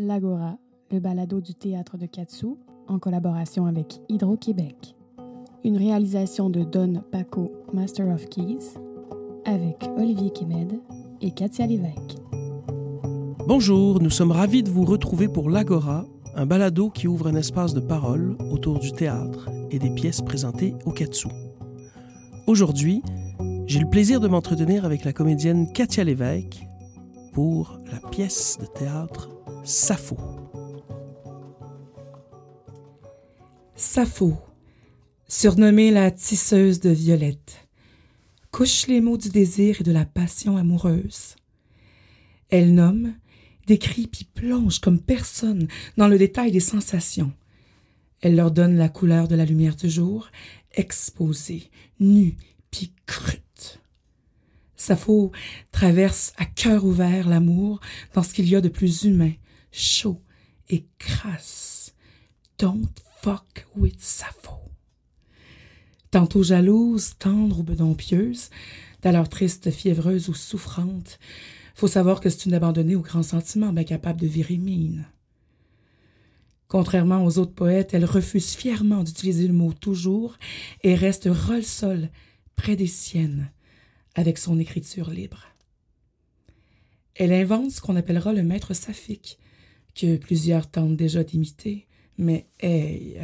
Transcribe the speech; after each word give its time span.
L'Agora, 0.00 0.56
le 0.92 1.00
balado 1.00 1.40
du 1.40 1.54
théâtre 1.56 1.98
de 1.98 2.06
Katsu, 2.06 2.54
en 2.86 3.00
collaboration 3.00 3.66
avec 3.66 4.00
Hydro-Québec. 4.08 4.94
Une 5.64 5.76
réalisation 5.76 6.50
de 6.50 6.62
Don 6.62 7.02
Paco, 7.10 7.50
Master 7.72 8.06
of 8.06 8.28
Keys, 8.28 8.78
avec 9.44 9.90
Olivier 9.96 10.30
Kemed 10.30 10.78
et 11.20 11.32
Katia 11.32 11.66
Lévesque. 11.66 12.16
Bonjour, 13.48 14.00
nous 14.00 14.10
sommes 14.10 14.30
ravis 14.30 14.62
de 14.62 14.70
vous 14.70 14.84
retrouver 14.84 15.26
pour 15.26 15.50
l'Agora, 15.50 16.04
un 16.36 16.46
balado 16.46 16.90
qui 16.90 17.08
ouvre 17.08 17.26
un 17.26 17.34
espace 17.34 17.74
de 17.74 17.80
parole 17.80 18.36
autour 18.52 18.78
du 18.78 18.92
théâtre 18.92 19.48
et 19.72 19.80
des 19.80 19.90
pièces 19.90 20.22
présentées 20.22 20.76
au 20.86 20.92
Katsu. 20.92 21.26
Aujourd'hui, 22.46 23.02
j'ai 23.66 23.80
le 23.80 23.90
plaisir 23.90 24.20
de 24.20 24.28
m'entretenir 24.28 24.84
avec 24.84 25.04
la 25.04 25.12
comédienne 25.12 25.72
Katia 25.72 26.04
Lévesque 26.04 26.64
pour 27.32 27.80
la 27.90 27.98
pièce 28.10 28.58
de 28.60 28.66
théâtre 28.66 29.30
Sappho. 29.70 30.16
Sappho, 33.76 34.38
surnommée 35.28 35.90
la 35.90 36.10
tisseuse 36.10 36.80
de 36.80 36.88
violettes, 36.88 37.68
couche 38.50 38.86
les 38.86 39.02
mots 39.02 39.18
du 39.18 39.28
désir 39.28 39.82
et 39.82 39.84
de 39.84 39.92
la 39.92 40.06
passion 40.06 40.56
amoureuse. 40.56 41.36
Elle 42.48 42.72
nomme, 42.72 43.12
décrit 43.66 44.06
puis 44.06 44.24
plonge 44.24 44.78
comme 44.78 45.02
personne 45.02 45.68
dans 45.98 46.08
le 46.08 46.16
détail 46.16 46.50
des 46.50 46.60
sensations. 46.60 47.34
Elle 48.22 48.36
leur 48.36 48.52
donne 48.52 48.78
la 48.78 48.88
couleur 48.88 49.28
de 49.28 49.36
la 49.36 49.44
lumière 49.44 49.76
du 49.76 49.90
jour, 49.90 50.30
exposée, 50.72 51.70
nue 52.00 52.38
puis 52.70 52.94
crute. 53.04 53.82
Sappho 54.76 55.30
traverse 55.72 56.32
à 56.38 56.46
cœur 56.46 56.86
ouvert 56.86 57.28
l'amour 57.28 57.80
dans 58.14 58.22
ce 58.22 58.32
qu'il 58.32 58.48
y 58.48 58.56
a 58.56 58.62
de 58.62 58.70
plus 58.70 59.02
humain, 59.02 59.32
chaud 59.78 60.20
et 60.68 60.86
crasse. 60.98 61.94
Don't 62.58 62.88
fuck 63.22 63.66
with 63.76 64.00
Sappho. 64.00 64.58
Tantôt 66.10 66.42
jalouse, 66.42 67.14
tendre 67.18 67.60
ou 67.60 67.62
bedompieuse, 67.62 68.50
d'alors 69.02 69.28
triste, 69.28 69.70
fiévreuse 69.70 70.28
ou 70.28 70.34
souffrante, 70.34 71.18
faut 71.74 71.86
savoir 71.86 72.20
que 72.20 72.28
c'est 72.28 72.46
une 72.46 72.54
abandonnée 72.54 72.96
aux 72.96 73.02
grands 73.02 73.22
sentiments, 73.22 73.72
bien 73.72 73.84
capable 73.84 74.20
de 74.20 74.26
virer 74.26 74.56
mine. 74.56 75.06
Contrairement 76.66 77.24
aux 77.24 77.38
autres 77.38 77.54
poètes, 77.54 77.94
elle 77.94 78.04
refuse 78.04 78.54
fièrement 78.54 79.04
d'utiliser 79.04 79.46
le 79.46 79.54
mot 79.54 79.72
toujours 79.72 80.36
et 80.82 80.94
reste 80.94 81.28
roll-sol 81.30 82.10
près 82.56 82.74
des 82.74 82.88
siennes, 82.88 83.52
avec 84.14 84.38
son 84.38 84.58
écriture 84.58 85.10
libre. 85.10 85.46
Elle 87.14 87.32
invente 87.32 87.70
ce 87.70 87.80
qu'on 87.80 87.96
appellera 87.96 88.32
le 88.32 88.42
maître 88.42 88.74
saphique, 88.74 89.38
que 89.98 90.16
plusieurs 90.16 90.70
tentent 90.70 90.96
déjà 90.96 91.24
d'imiter, 91.24 91.86
mais 92.18 92.46
hey, 92.60 93.18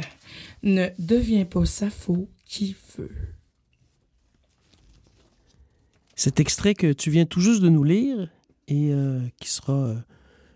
ne 0.63 0.87
devient 0.99 1.45
pas 1.45 1.65
Sappho 1.65 2.27
qui 2.45 2.75
veut. 2.97 3.11
Cet 6.15 6.39
extrait 6.39 6.75
que 6.75 6.91
tu 6.91 7.09
viens 7.09 7.25
tout 7.25 7.39
juste 7.39 7.61
de 7.61 7.69
nous 7.69 7.83
lire 7.83 8.29
et 8.67 8.91
euh, 8.93 9.19
qui 9.39 9.49
sera 9.49 9.73
euh, 9.73 9.95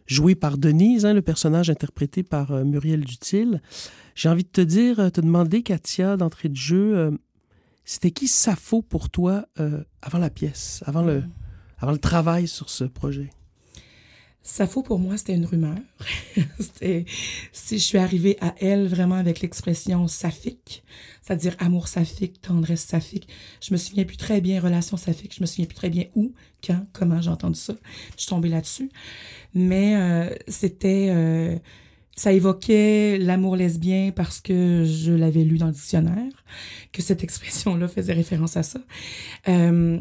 joué 0.07 0.35
par 0.35 0.57
Denise, 0.57 1.05
hein, 1.05 1.13
le 1.13 1.21
personnage 1.21 1.69
interprété 1.69 2.23
par 2.23 2.51
euh, 2.51 2.63
Muriel 2.63 3.05
Dutil. 3.05 3.61
J'ai 4.15 4.29
envie 4.29 4.43
de 4.43 4.49
te 4.49 4.61
dire, 4.61 5.11
te 5.11 5.21
demander, 5.21 5.63
Katia, 5.63 6.17
d'entrée 6.17 6.49
de 6.49 6.55
jeu, 6.55 7.17
c'était 7.85 8.11
qui 8.11 8.27
Sappho 8.27 8.81
pour 8.81 9.09
toi 9.09 9.45
avant 10.01 10.17
la 10.17 10.29
pièce, 10.29 10.83
avant 10.85 11.03
le, 11.03 11.23
avant 11.77 11.93
le 11.93 11.99
travail 11.99 12.45
sur 12.49 12.69
ce 12.69 12.83
projet? 12.83 13.29
Sappho, 14.49 14.81
pour 14.81 14.97
moi, 14.97 15.15
c'était 15.15 15.35
une 15.35 15.45
rumeur. 15.45 15.77
si 17.53 17.77
je 17.77 17.83
suis 17.83 17.99
arrivée 17.99 18.35
à 18.41 18.55
elle 18.59 18.87
vraiment 18.87 19.15
avec 19.15 19.41
l'expression 19.41 20.07
saphique, 20.07 20.83
c'est-à-dire 21.21 21.55
amour 21.59 21.87
saphique, 21.87 22.41
tendresse 22.41 22.83
saphique. 22.83 23.27
Je 23.61 23.71
me 23.71 23.77
souviens 23.77 24.05
plus 24.05 24.17
très 24.17 24.41
bien 24.41 24.59
relation 24.59 24.97
saphique. 24.97 25.35
Je 25.35 25.41
me 25.41 25.45
souviens 25.45 25.65
plus 25.65 25.75
très 25.75 25.91
bien 25.91 26.05
où, 26.15 26.33
quand, 26.65 26.83
comment 26.93 27.21
j'ai 27.21 27.29
entendu 27.29 27.59
ça. 27.59 27.75
Je 28.15 28.21
suis 28.21 28.29
tombée 28.29 28.49
là-dessus. 28.49 28.89
Mais 29.53 29.95
euh, 29.95 30.35
c'était, 30.47 31.09
euh, 31.11 31.55
ça 32.15 32.33
évoquait 32.33 33.19
l'amour 33.19 33.55
lesbien 33.55 34.11
parce 34.15 34.41
que 34.41 34.83
je 34.83 35.11
l'avais 35.11 35.43
lu 35.43 35.59
dans 35.59 35.67
le 35.67 35.73
dictionnaire, 35.73 36.43
que 36.91 37.03
cette 37.03 37.23
expression-là 37.23 37.87
faisait 37.87 38.13
référence 38.13 38.57
à 38.57 38.63
ça. 38.63 38.79
Euh, 39.47 39.99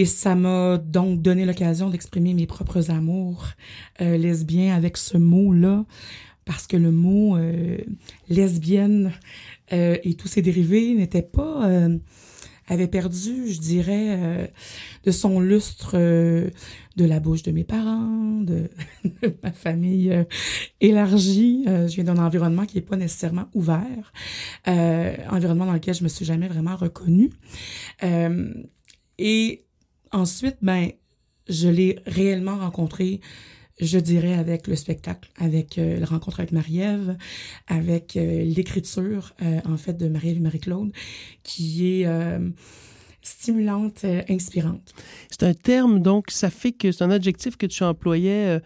et 0.00 0.06
ça 0.06 0.34
m'a 0.34 0.78
donc 0.78 1.20
donné 1.20 1.44
l'occasion 1.44 1.90
d'exprimer 1.90 2.32
mes 2.32 2.46
propres 2.46 2.90
amours 2.90 3.48
euh, 4.00 4.16
lesbiens 4.16 4.74
avec 4.74 4.96
ce 4.96 5.18
mot-là, 5.18 5.84
parce 6.46 6.66
que 6.66 6.78
le 6.78 6.90
mot 6.90 7.36
euh, 7.36 7.76
lesbienne 8.30 9.12
euh, 9.74 9.98
et 10.02 10.14
tous 10.14 10.26
ses 10.26 10.40
dérivés 10.40 10.94
n'était 10.94 11.20
pas 11.20 11.68
euh, 11.68 11.98
avait 12.66 12.86
perdu, 12.86 13.52
je 13.52 13.60
dirais, 13.60 14.16
euh, 14.18 14.46
de 15.04 15.10
son 15.10 15.38
lustre 15.38 15.90
euh, 15.98 16.48
de 16.96 17.04
la 17.04 17.20
bouche 17.20 17.42
de 17.42 17.52
mes 17.52 17.64
parents, 17.64 18.40
de, 18.40 18.70
ma 19.42 19.52
famille 19.52 20.10
euh, 20.12 20.24
élargie. 20.80 21.66
Euh, 21.68 21.88
je 21.88 21.96
viens 21.96 22.04
d'un 22.04 22.24
environnement 22.24 22.64
qui 22.64 22.76
n'est 22.76 22.86
pas 22.86 22.96
nécessairement 22.96 23.50
ouvert, 23.52 24.14
euh, 24.66 25.14
environnement 25.28 25.66
dans 25.66 25.74
lequel 25.74 25.94
je 25.94 26.04
me 26.04 26.08
suis 26.08 26.24
jamais 26.24 26.48
vraiment 26.48 26.76
reconnue. 26.76 27.28
Et 29.22 29.66
ensuite, 30.12 30.56
ben, 30.62 30.90
je 31.48 31.68
l'ai 31.68 31.98
réellement 32.06 32.58
rencontré, 32.58 33.20
je 33.80 33.98
dirais, 33.98 34.34
avec 34.34 34.66
le 34.66 34.76
spectacle, 34.76 35.30
avec 35.36 35.78
euh, 35.78 35.98
la 35.98 36.06
rencontre 36.06 36.40
avec 36.40 36.52
Marie-Ève, 36.52 37.16
avec 37.66 38.16
euh, 38.16 38.44
l'écriture, 38.44 39.34
euh, 39.42 39.60
en 39.64 39.76
fait, 39.76 39.94
de 39.94 40.08
Marie-Ève 40.08 40.36
et 40.36 40.40
Marie-Claude, 40.40 40.92
qui 41.42 42.00
est 42.00 42.06
euh, 42.06 42.48
stimulante, 43.22 44.04
inspirante. 44.28 44.94
C'est 45.30 45.42
un 45.44 45.54
terme, 45.54 46.00
donc 46.02 46.30
ça 46.30 46.50
fait 46.50 46.72
que 46.72 46.92
c'est 46.92 47.04
un 47.04 47.10
adjectif 47.10 47.56
que 47.56 47.66
tu 47.66 47.82
employais 47.84 48.60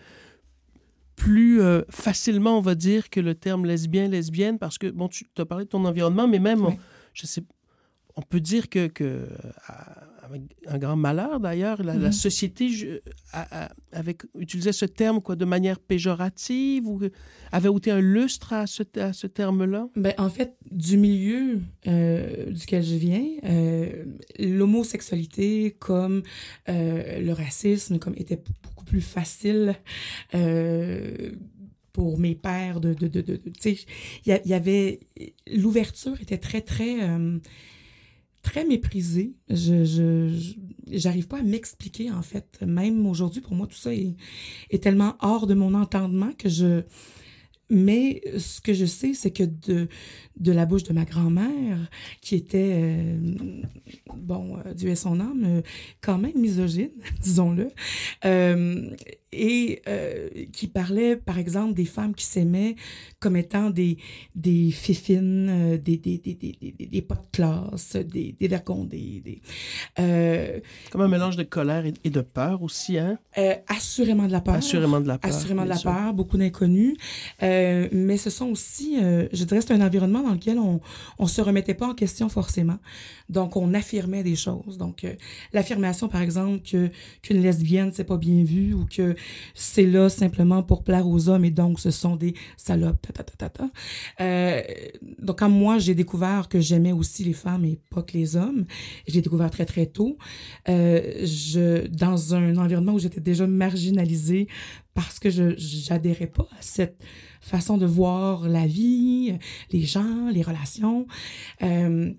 plus 1.16 1.60
euh, 1.62 1.82
facilement, 1.90 2.58
on 2.58 2.60
va 2.60 2.74
dire, 2.74 3.08
que 3.08 3.20
le 3.20 3.34
terme 3.36 3.66
lesbien, 3.66 4.08
lesbienne, 4.08 4.58
parce 4.58 4.78
que, 4.78 4.88
bon, 4.88 5.08
tu 5.08 5.24
as 5.38 5.44
parlé 5.44 5.64
de 5.64 5.70
ton 5.70 5.84
environnement, 5.84 6.26
mais 6.26 6.40
même, 6.40 6.64
Oui. 6.64 6.72
on, 6.74 6.78
je 7.14 7.26
sais, 7.26 7.42
on 8.16 8.22
peut 8.22 8.40
dire 8.40 8.68
que, 8.68 8.88
que 8.88 9.28
avec 10.24 10.42
un 10.66 10.78
grand 10.78 10.96
malheur 10.96 11.38
d'ailleurs, 11.40 11.82
la, 11.82 11.94
la 11.94 12.06
Mhm. 12.08 12.12
société 12.12 12.68
je- 12.70 13.00
a- 13.32 13.64
a- 13.66 13.72
avec, 13.92 14.22
utilisait 14.38 14.72
ce 14.72 14.86
terme 14.86 15.20
quoi, 15.20 15.36
de 15.36 15.44
manière 15.44 15.78
péjorative 15.78 16.86
ou 16.88 17.00
avait 17.52 17.68
ôté 17.68 17.90
un 17.90 18.00
lustre 18.00 18.52
à 18.52 18.66
ce, 18.66 18.82
à 18.98 19.12
ce 19.12 19.26
terme-là? 19.26 19.88
Ben, 19.96 20.14
en 20.18 20.30
fait, 20.30 20.56
du 20.70 20.96
milieu 20.96 21.60
euh, 21.86 22.50
duquel 22.50 22.82
je 22.82 22.94
viens, 22.96 23.26
euh, 23.44 24.04
l'homosexualité 24.38 25.76
comme 25.78 26.22
euh, 26.68 27.20
le 27.20 27.32
racisme 27.32 27.98
comme 27.98 28.14
était 28.16 28.42
beaucoup 28.62 28.84
plus 28.84 29.00
facile 29.02 29.74
pour 31.92 32.18
mes 32.18 32.34
pères 32.34 32.80
de 32.80 32.92
de 32.94 33.06
de, 33.06 33.20
de, 33.20 33.36
de- 33.36 33.50
tu 33.50 33.76
sais 33.76 33.76
il 34.26 34.40
y, 34.46 34.54
avait 34.54 35.00
l'ouverture 35.52 36.20
était 36.20 36.38
très 36.38 36.60
très 36.60 37.02
euh, 37.02 37.38
très 38.44 38.64
méprisée. 38.64 39.34
Je 39.50 40.30
j'arrive 40.90 41.26
pas 41.26 41.38
à 41.38 41.42
m'expliquer 41.42 42.12
en 42.12 42.22
fait. 42.22 42.60
Même 42.64 43.04
aujourd'hui 43.06 43.40
pour 43.40 43.54
moi 43.54 43.66
tout 43.66 43.74
ça 43.76 43.92
est 43.92 44.14
est 44.70 44.82
tellement 44.82 45.16
hors 45.20 45.48
de 45.48 45.54
mon 45.54 45.74
entendement 45.74 46.30
que 46.38 46.48
je 46.48 46.82
mais 47.70 48.20
ce 48.38 48.60
que 48.60 48.74
je 48.74 48.84
sais, 48.84 49.14
c'est 49.14 49.30
que 49.30 49.42
de, 49.42 49.88
de 50.36 50.52
la 50.52 50.66
bouche 50.66 50.82
de 50.84 50.92
ma 50.92 51.04
grand-mère, 51.04 51.78
qui 52.20 52.34
était, 52.34 52.72
euh, 52.74 53.34
bon, 54.14 54.58
euh, 54.58 54.74
Dieu 54.74 54.90
ait 54.90 54.96
son 54.96 55.18
âme, 55.18 55.44
euh, 55.44 55.62
quand 56.02 56.18
même 56.18 56.38
misogyne, 56.38 56.90
disons-le, 57.22 57.70
et 59.34 59.82
euh, 59.88 60.28
qui 60.52 60.66
parlait, 60.68 61.16
par 61.16 61.38
exemple, 61.38 61.74
des 61.74 61.84
femmes 61.84 62.14
qui 62.14 62.24
s'aimaient 62.24 62.76
comme 63.20 63.36
étant 63.36 63.70
des, 63.70 63.96
des 64.34 64.70
fifines, 64.70 65.48
euh, 65.50 65.78
des, 65.78 65.96
des, 65.96 66.18
des, 66.18 66.34
des, 66.34 66.86
des, 66.86 67.02
pas 67.02 67.16
de 67.16 67.26
classe, 67.32 67.96
des, 67.96 68.34
des 68.38 68.48
vergondés, 68.48 69.22
des... 69.24 69.42
Euh, 69.98 70.60
Comme 70.90 71.00
un 71.02 71.08
mélange 71.08 71.36
de 71.36 71.42
colère 71.42 71.86
et, 71.86 71.94
et 72.04 72.10
de 72.10 72.20
peur 72.20 72.62
aussi, 72.62 72.98
hein? 72.98 73.18
euh, 73.38 73.54
assurément 73.68 74.26
de 74.26 74.32
la 74.32 74.40
peur. 74.40 74.54
Assurément 74.54 75.00
de 75.00 75.08
la 75.08 75.18
peur. 75.18 75.30
Assurément 75.30 75.64
de 75.64 75.68
la 75.70 75.76
sûr. 75.76 75.90
peur, 75.90 76.14
beaucoup 76.14 76.36
d'inconnus. 76.36 76.96
Mais 77.40 78.16
ce 78.16 78.30
sont 78.30 78.46
aussi, 78.46 78.96
je 78.98 79.44
dirais, 79.44 79.60
c'est 79.60 79.72
un 79.72 79.80
environnement 79.80 80.22
dans 80.22 80.32
lequel 80.32 80.58
on 80.58 80.80
on 81.18 81.26
se 81.26 81.40
remettait 81.40 81.74
pas 81.74 81.88
en 81.88 81.94
question 81.94 82.28
forcément. 82.28 82.78
Donc, 83.28 83.56
on 83.56 83.72
affirmait 83.74 84.22
des 84.22 84.36
choses. 84.36 84.78
Donc, 84.78 85.06
l'affirmation, 85.52 86.08
par 86.08 86.20
exemple, 86.20 86.60
que 86.68 86.90
qu'une 87.22 87.40
lesbienne, 87.40 87.90
c'est 87.92 88.04
pas 88.04 88.16
bien 88.18 88.44
vu 88.44 88.74
ou 88.74 88.84
que 88.84 89.14
c'est 89.54 89.86
là 89.86 90.08
simplement 90.08 90.62
pour 90.62 90.84
plaire 90.84 91.06
aux 91.06 91.28
hommes 91.28 91.44
et 91.44 91.50
donc 91.50 91.80
ce 91.80 91.90
sont 91.90 92.16
des 92.16 92.34
salopes. 92.56 93.06
Euh, 94.20 94.62
donc, 95.18 95.38
quand 95.38 95.48
moi, 95.48 95.78
j'ai 95.78 95.94
découvert 95.94 96.48
que 96.48 96.60
j'aimais 96.60 96.92
aussi 96.92 97.24
les 97.24 97.32
femmes 97.32 97.64
et 97.64 97.78
pas 97.90 98.02
que 98.02 98.12
les 98.12 98.36
hommes, 98.36 98.64
j'ai 99.06 99.20
découvert 99.20 99.50
très, 99.50 99.64
très 99.64 99.86
tôt, 99.86 100.18
euh, 100.68 101.24
je, 101.24 101.86
dans 101.88 102.34
un 102.34 102.56
environnement 102.56 102.94
où 102.94 102.98
j'étais 102.98 103.20
déjà 103.20 103.46
marginalisée 103.46 104.48
parce 104.94 105.18
que 105.18 105.28
je 105.28 105.54
j'adhérais 105.56 106.28
pas 106.28 106.46
à 106.52 106.62
cette 106.62 107.02
façon 107.40 107.76
de 107.76 107.86
voir 107.86 108.48
la 108.48 108.66
vie, 108.66 109.36
les 109.72 109.82
gens, 109.82 110.28
les 110.30 110.42
relations. 110.42 111.06
Euh, 111.62 112.12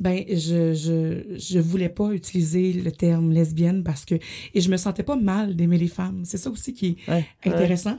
ben 0.00 0.24
je, 0.28 0.74
je 0.74 1.36
je 1.38 1.58
voulais 1.58 1.88
pas 1.88 2.12
utiliser 2.12 2.72
le 2.72 2.90
terme 2.90 3.32
lesbienne 3.32 3.82
parce 3.84 4.04
que 4.04 4.16
et 4.54 4.60
je 4.60 4.68
me 4.70 4.76
sentais 4.76 5.02
pas 5.04 5.16
mal 5.16 5.54
d'aimer 5.56 5.78
les 5.78 5.88
femmes. 5.88 6.22
C'est 6.24 6.36
ça 6.38 6.50
aussi 6.50 6.72
qui 6.74 6.86
est 6.86 6.96
intéressant. 7.50 7.98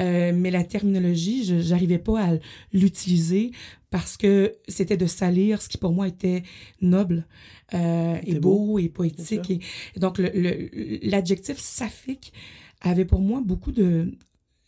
Euh, 0.00 0.32
mais 0.34 0.50
la 0.50 0.64
terminologie 0.64 1.44
je 1.44 1.60
j'arrivais 1.60 1.98
pas 1.98 2.22
à 2.30 2.36
l'utiliser 2.72 3.50
parce 3.90 4.16
que 4.16 4.54
c'était 4.68 4.96
de 4.96 5.06
salir 5.06 5.60
ce 5.62 5.68
qui 5.68 5.78
pour 5.78 5.92
moi 5.92 6.08
était 6.08 6.42
noble 6.80 7.26
euh, 7.74 8.16
et 8.26 8.34
beau, 8.40 8.66
beau, 8.66 8.78
et 8.78 8.88
poétique. 8.88 9.50
et, 9.50 9.60
et 9.96 10.00
donc 10.00 10.18
le 10.18 10.30
le- 10.34 10.70
l'adjectif 11.02 11.58
saphique 11.58 12.32
avait 12.80 13.04
pour 13.06 13.20
moi 13.20 13.40
beaucoup 13.44 13.72
de 13.72 14.12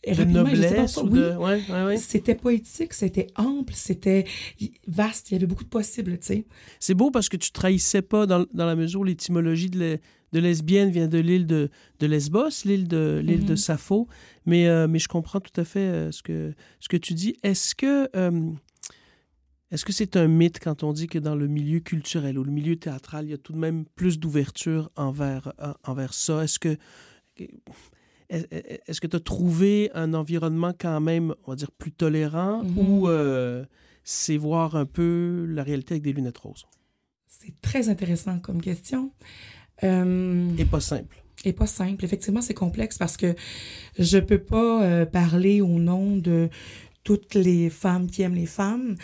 De 0.07 0.13
sais 0.13 0.25
pas 0.25 0.25
noblesse 0.31 0.97
ou 0.97 1.07
oui, 1.07 1.19
de... 1.19 1.35
Ouais, 1.35 1.61
ouais, 1.69 1.83
ouais. 1.85 1.97
c'était 1.97 2.35
poétique, 2.35 2.93
c'était 2.93 3.27
ample, 3.35 3.73
c'était 3.75 4.25
vaste, 4.87 5.29
il 5.29 5.33
y 5.33 5.35
avait 5.37 5.45
beaucoup 5.45 5.65
de 5.65 5.69
possibles, 5.69 6.17
tu 6.19 6.25
sais. 6.27 6.45
C'est 6.79 6.93
beau 6.93 7.11
parce 7.11 7.27
que 7.27 7.35
tu 7.37 7.51
trahissais 7.51 8.01
pas 8.01 8.25
dans, 8.25 8.45
dans 8.53 8.65
la 8.65 8.75
mesure 8.77 9.01
où 9.01 9.03
l'étymologie 9.03 9.69
de, 9.69 9.99
de 10.31 10.39
lesbienne 10.39 10.89
vient 10.89 11.07
de 11.09 11.17
l'île 11.17 11.45
de, 11.45 11.69
de 11.99 12.07
Lesbos, 12.07 12.63
l'île 12.63 12.87
de, 12.87 13.21
l'île 13.23 13.43
de 13.45 13.51
Mhm. 13.51 13.57
Sappho. 13.57 14.07
Mais, 14.45 14.67
euh, 14.67 14.87
mais 14.87 14.99
je 14.99 15.09
comprends 15.09 15.41
tout 15.41 15.59
à 15.59 15.65
fait 15.65 15.79
euh, 15.79 16.11
ce, 16.13 16.23
que, 16.23 16.53
ce 16.79 16.87
que 16.87 16.97
tu 16.97 17.13
dis. 17.13 17.35
Est-ce 17.43 17.75
que 17.75 18.09
euh, 18.15 18.51
est-ce 19.71 19.83
que 19.85 19.91
c'est 19.93 20.15
un 20.15 20.27
mythe 20.27 20.59
quand 20.59 20.81
on 20.83 20.93
dit 20.93 21.07
que 21.07 21.19
dans 21.19 21.35
le 21.35 21.45
milieu 21.47 21.79
culturel 21.79 22.39
ou 22.39 22.43
le 22.43 22.51
milieu 22.51 22.75
théâtral, 22.77 23.25
il 23.25 23.31
y 23.31 23.33
a 23.33 23.37
tout 23.37 23.53
de 23.53 23.57
même 23.59 23.83
plus 23.95 24.17
d'ouverture 24.17 24.89
envers, 24.95 25.53
en- 25.61 25.91
envers 25.91 26.13
ça? 26.13 26.43
Est-ce 26.45 26.57
que 26.57 26.77
est-ce 28.29 29.01
que 29.01 29.07
tu 29.07 29.15
as 29.15 29.19
trouvé 29.19 29.89
un 29.93 30.13
environnement 30.13 30.73
quand 30.79 30.99
même, 31.01 31.33
on 31.45 31.51
va 31.51 31.55
dire, 31.55 31.71
plus 31.71 31.91
tolérant 31.91 32.63
Mhm. 32.63 32.77
ou 32.77 33.07
euh, 33.09 33.65
c'est 34.03 34.37
voir 34.37 34.75
un 34.75 34.85
peu 34.85 35.45
la 35.49 35.63
réalité 35.63 35.93
avec 35.95 36.03
des 36.03 36.13
lunettes 36.13 36.37
roses? 36.37 36.65
C'est 37.27 37.59
très 37.61 37.89
intéressant 37.89 38.39
comme 38.39 38.61
question. 38.61 39.11
Euh, 39.83 40.49
Et 40.57 40.65
pas 40.65 40.79
simple. 40.81 41.23
et 41.45 41.53
pas 41.53 41.67
simple. 41.67 42.03
Effectivement, 42.03 42.41
c'est 42.41 42.53
complexe 42.53 42.97
parce 42.97 43.15
que 43.17 43.33
je 43.97 44.17
peux 44.17 44.39
pas 44.43 44.83
euh, 44.83 45.05
parler 45.05 45.61
au 45.61 45.79
nom 45.79 46.17
de 46.17 46.49
toutes 47.05 47.33
les 47.33 47.69
femmes 47.69 48.07
qui 48.11 48.21
aiment 48.23 48.35
les 48.35 48.45
femmes 48.45 48.95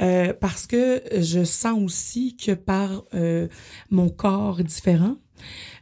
euh, 0.00 0.32
parce 0.32 0.66
que 0.68 1.02
je 1.18 1.42
sens 1.44 1.82
aussi 1.82 2.36
que 2.36 2.52
par 2.52 3.02
euh, 3.12 3.48
mon 3.90 4.08
corps 4.08 4.62
différent, 4.62 5.16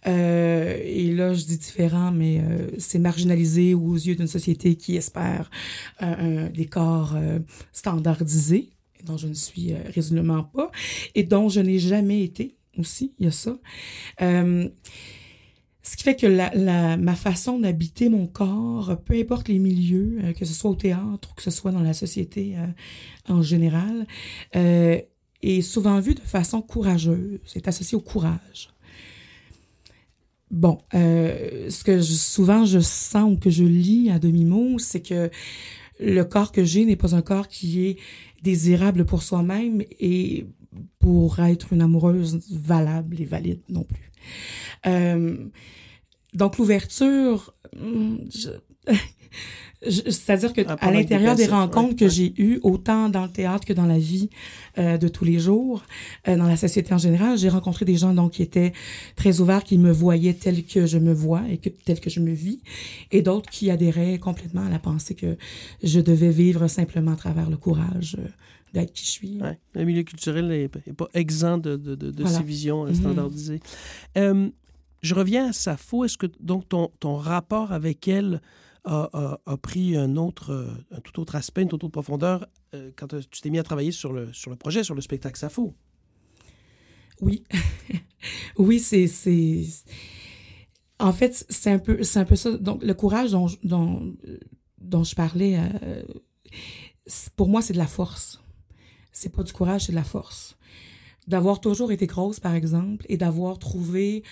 euh, 0.06 0.78
et 0.82 1.12
là 1.12 1.34
je 1.34 1.44
dis 1.44 1.58
différent, 1.58 2.12
mais 2.12 2.40
euh, 2.40 2.70
c'est 2.78 2.99
marginalisé 2.99 3.75
aux 3.75 3.94
yeux 3.94 4.14
d'une 4.14 4.26
société 4.26 4.76
qui 4.76 4.96
espère 4.96 5.50
euh, 6.02 6.49
des 6.50 6.66
corps 6.66 7.14
euh, 7.16 7.38
standardisés, 7.72 8.70
dont 9.05 9.16
je 9.16 9.28
ne 9.28 9.34
suis 9.34 9.75
résolument 9.94 10.44
pas, 10.44 10.70
et 11.14 11.22
dont 11.22 11.49
je 11.49 11.60
n'ai 11.60 11.78
jamais 11.78 12.22
été 12.22 12.56
aussi, 12.76 13.12
il 13.19 13.26
y 13.26 13.28
a 13.28 13.32
ça. 13.32 13.58
Ce 14.20 15.96
qui 15.96 16.02
fait 16.02 16.16
que 16.16 16.96
ma 16.96 17.14
façon 17.14 17.58
d'habiter 17.58 18.08
mon 18.11 18.26
corps, 18.26 19.00
peu 19.04 19.14
importe 19.14 19.49
les 19.49 19.58
milieux, 19.58 20.34
que 20.38 20.44
ce 20.44 20.52
soit 20.52 20.70
au 20.70 20.75
théâtre 20.75 21.31
ou 21.31 21.34
que 21.34 21.43
ce 21.43 21.50
soit 21.50 21.72
dans 21.72 21.81
la 21.81 21.94
société 21.94 22.56
en 23.28 23.40
général, 23.40 24.06
est 24.52 25.62
souvent 25.62 26.00
vue 26.00 26.14
de 26.14 26.20
façon 26.20 26.61
courageuse. 26.61 27.40
C'est 27.46 27.69
associé 27.69 27.96
au 27.96 28.00
courage. 28.00 28.69
Bon, 30.50 30.79
euh, 30.95 31.69
ce 31.71 31.85
que 31.85 31.99
je- 31.99 32.12
souvent 32.12 32.65
je 32.65 32.79
sens 32.81 33.33
ou 33.33 33.37
que 33.37 33.50
je 33.50 33.65
lis 33.65 34.11
à 34.11 34.19
demi-mot, 34.19 34.79
c'est 34.79 35.03
que 35.03 35.31
le 36.00 36.23
corps 36.23 36.53
que 36.53 36.65
j'ai 36.65 36.85
n'est 36.85 36.97
pas 36.97 37.15
un 37.15 37.23
corps 37.23 37.49
qui 37.49 37.85
est 37.87 37.97
désirable 38.43 39.05
pour 39.05 39.23
soi-même 39.23 39.83
et 40.00 40.47
pour 40.99 41.41
être 41.41 41.73
une 41.73 41.83
amoureuse 41.83 42.41
valable 42.53 43.21
et 43.21 43.25
valide 43.25 43.61
non 43.69 43.83
plus. 43.85 44.11
Euh, 44.87 45.37
donc 46.35 46.56
l'ouverture, 46.59 47.55
je- 47.75 48.50
c'est-à-dire 49.88 50.52
que 50.52 50.62
Ah, 50.66 50.76
à 50.80 50.90
l'intérieur 50.90 51.36
des 51.36 51.46
rencontres 51.46 51.90
ouais, 51.90 51.94
que 51.94 52.04
ouais. 52.04 52.10
j'ai 52.10 52.34
eues, 52.42 52.58
autant 52.62 53.08
dans 53.08 53.22
le 53.25 53.30
théâtre 53.30 53.64
que 53.64 53.72
dans 53.72 53.86
la 53.86 53.98
vie 53.98 54.28
euh, 54.78 54.98
de 54.98 55.06
tous 55.08 55.25
les 55.25 55.38
jours, 55.38 55.84
euh, 56.26 56.36
dans 56.36 56.46
la 56.48 56.56
société 56.56 56.92
en 56.92 56.98
général, 56.98 57.38
j'ai 57.38 57.48
rencontré 57.48 57.84
des 57.84 57.96
gens 57.96 58.12
donc 58.12 58.32
qui 58.32 58.42
étaient 58.42 58.72
très 59.14 59.40
ouverts, 59.40 59.62
qui 59.62 59.78
me 59.78 59.92
voyaient 59.92 60.34
tel 60.34 60.64
que 60.64 60.86
je 60.86 60.98
me 60.98 61.12
vois 61.12 61.42
et 61.48 61.58
que 61.58 61.69
tel 61.69 62.00
que 62.00 62.10
je 62.10 62.19
me 62.20 62.32
vis, 62.32 62.60
et 63.12 63.22
d'autres 63.22 63.48
qui 63.50 63.70
adhéraient 63.70 64.19
complètement 64.19 64.66
à 64.66 64.69
la 64.69 64.78
pensée 64.80 65.14
que 65.14 65.36
je 65.82 66.00
devais 66.00 66.30
vivre 66.30 66.66
simplement 66.66 67.12
à 67.12 67.16
travers 67.16 67.48
le 67.48 67.56
courage 67.56 68.16
euh, 68.19 68.26
d'être 68.75 68.92
qui 68.92 69.04
je 69.04 69.10
suis. 69.10 69.38
Ouais. 69.40 69.58
Le 69.75 69.84
milieu 69.84 70.02
culturel 70.02 70.48
n'est 70.48 70.69
pas 70.69 71.08
exempt 71.14 71.58
de, 71.58 71.76
de, 71.76 71.94
de, 71.94 72.10
de 72.10 72.22
Voilà. 72.22 72.38
ces 72.38 72.44
visions 72.44 72.84
Mhm. 72.84 72.94
standardisées. 72.94 73.60
Je 75.00 75.14
reviens 75.14 75.50
à 75.50 75.52
Sappho. 75.52 76.04
Est-ce 76.04 76.19
que 76.19 76.26
donc 76.40 76.69
ton, 76.69 76.90
ton 76.98 77.14
rapport 77.16 77.70
avec 77.72 78.08
elle 78.08 78.40
a, 78.84 79.56
pris 79.60 79.96
un 79.96 80.16
autre, 80.16 80.52
euh, 80.52 80.70
un 80.90 81.00
tout 81.00 81.20
autre 81.20 81.34
aspect, 81.34 81.62
une 81.62 81.69
toute 81.69 81.84
autre 81.84 81.92
profondeur 81.92 82.46
euh, 82.75 82.90
quand 82.96 83.14
euh, 83.14 83.20
tu 83.30 83.40
t'es 83.40 83.50
mis 83.50 83.58
à 83.58 83.62
travailler 83.62 83.92
sur 83.92 84.12
le, 84.12 84.32
sur 84.32 84.50
le 84.50 84.56
projet, 84.56 84.84
sur 84.84 84.94
le 84.94 85.00
spectacle 85.00 85.38
Sappho? 85.38 85.75
Oui, 87.20 87.44
oui, 88.58 88.78
c'est 88.78 89.06
en 91.00 91.12
fait 91.12 91.46
c'est 91.48 91.70
un 91.70 91.78
peu 91.78 92.00
un 92.14 92.25
peu 92.25 92.36
ça. 92.36 92.56
Donc 92.56 92.82
le 92.82 92.94
courage 92.94 93.32
dont 93.32 93.48
dont 93.64 94.16
dont 94.80 95.04
je 95.04 95.14
parlais, 95.16 95.58
pour 97.34 97.48
moi 97.48 97.60
c'est 97.60 97.72
de 97.72 97.78
la 97.78 97.88
force. 97.88 98.40
C'est 99.10 99.30
pas 99.30 99.42
du 99.42 99.52
courage, 99.52 99.86
c'est 99.86 99.92
de 99.92 99.96
la 99.96 100.04
force. 100.04 100.56
D'avoir 101.26 101.60
toujours 101.60 101.90
été 101.90 102.06
grosse 102.06 102.38
par 102.38 102.54
exemple 102.54 103.04
et 103.08 103.16
d'avoir 103.16 103.58
trouvé 103.58 104.22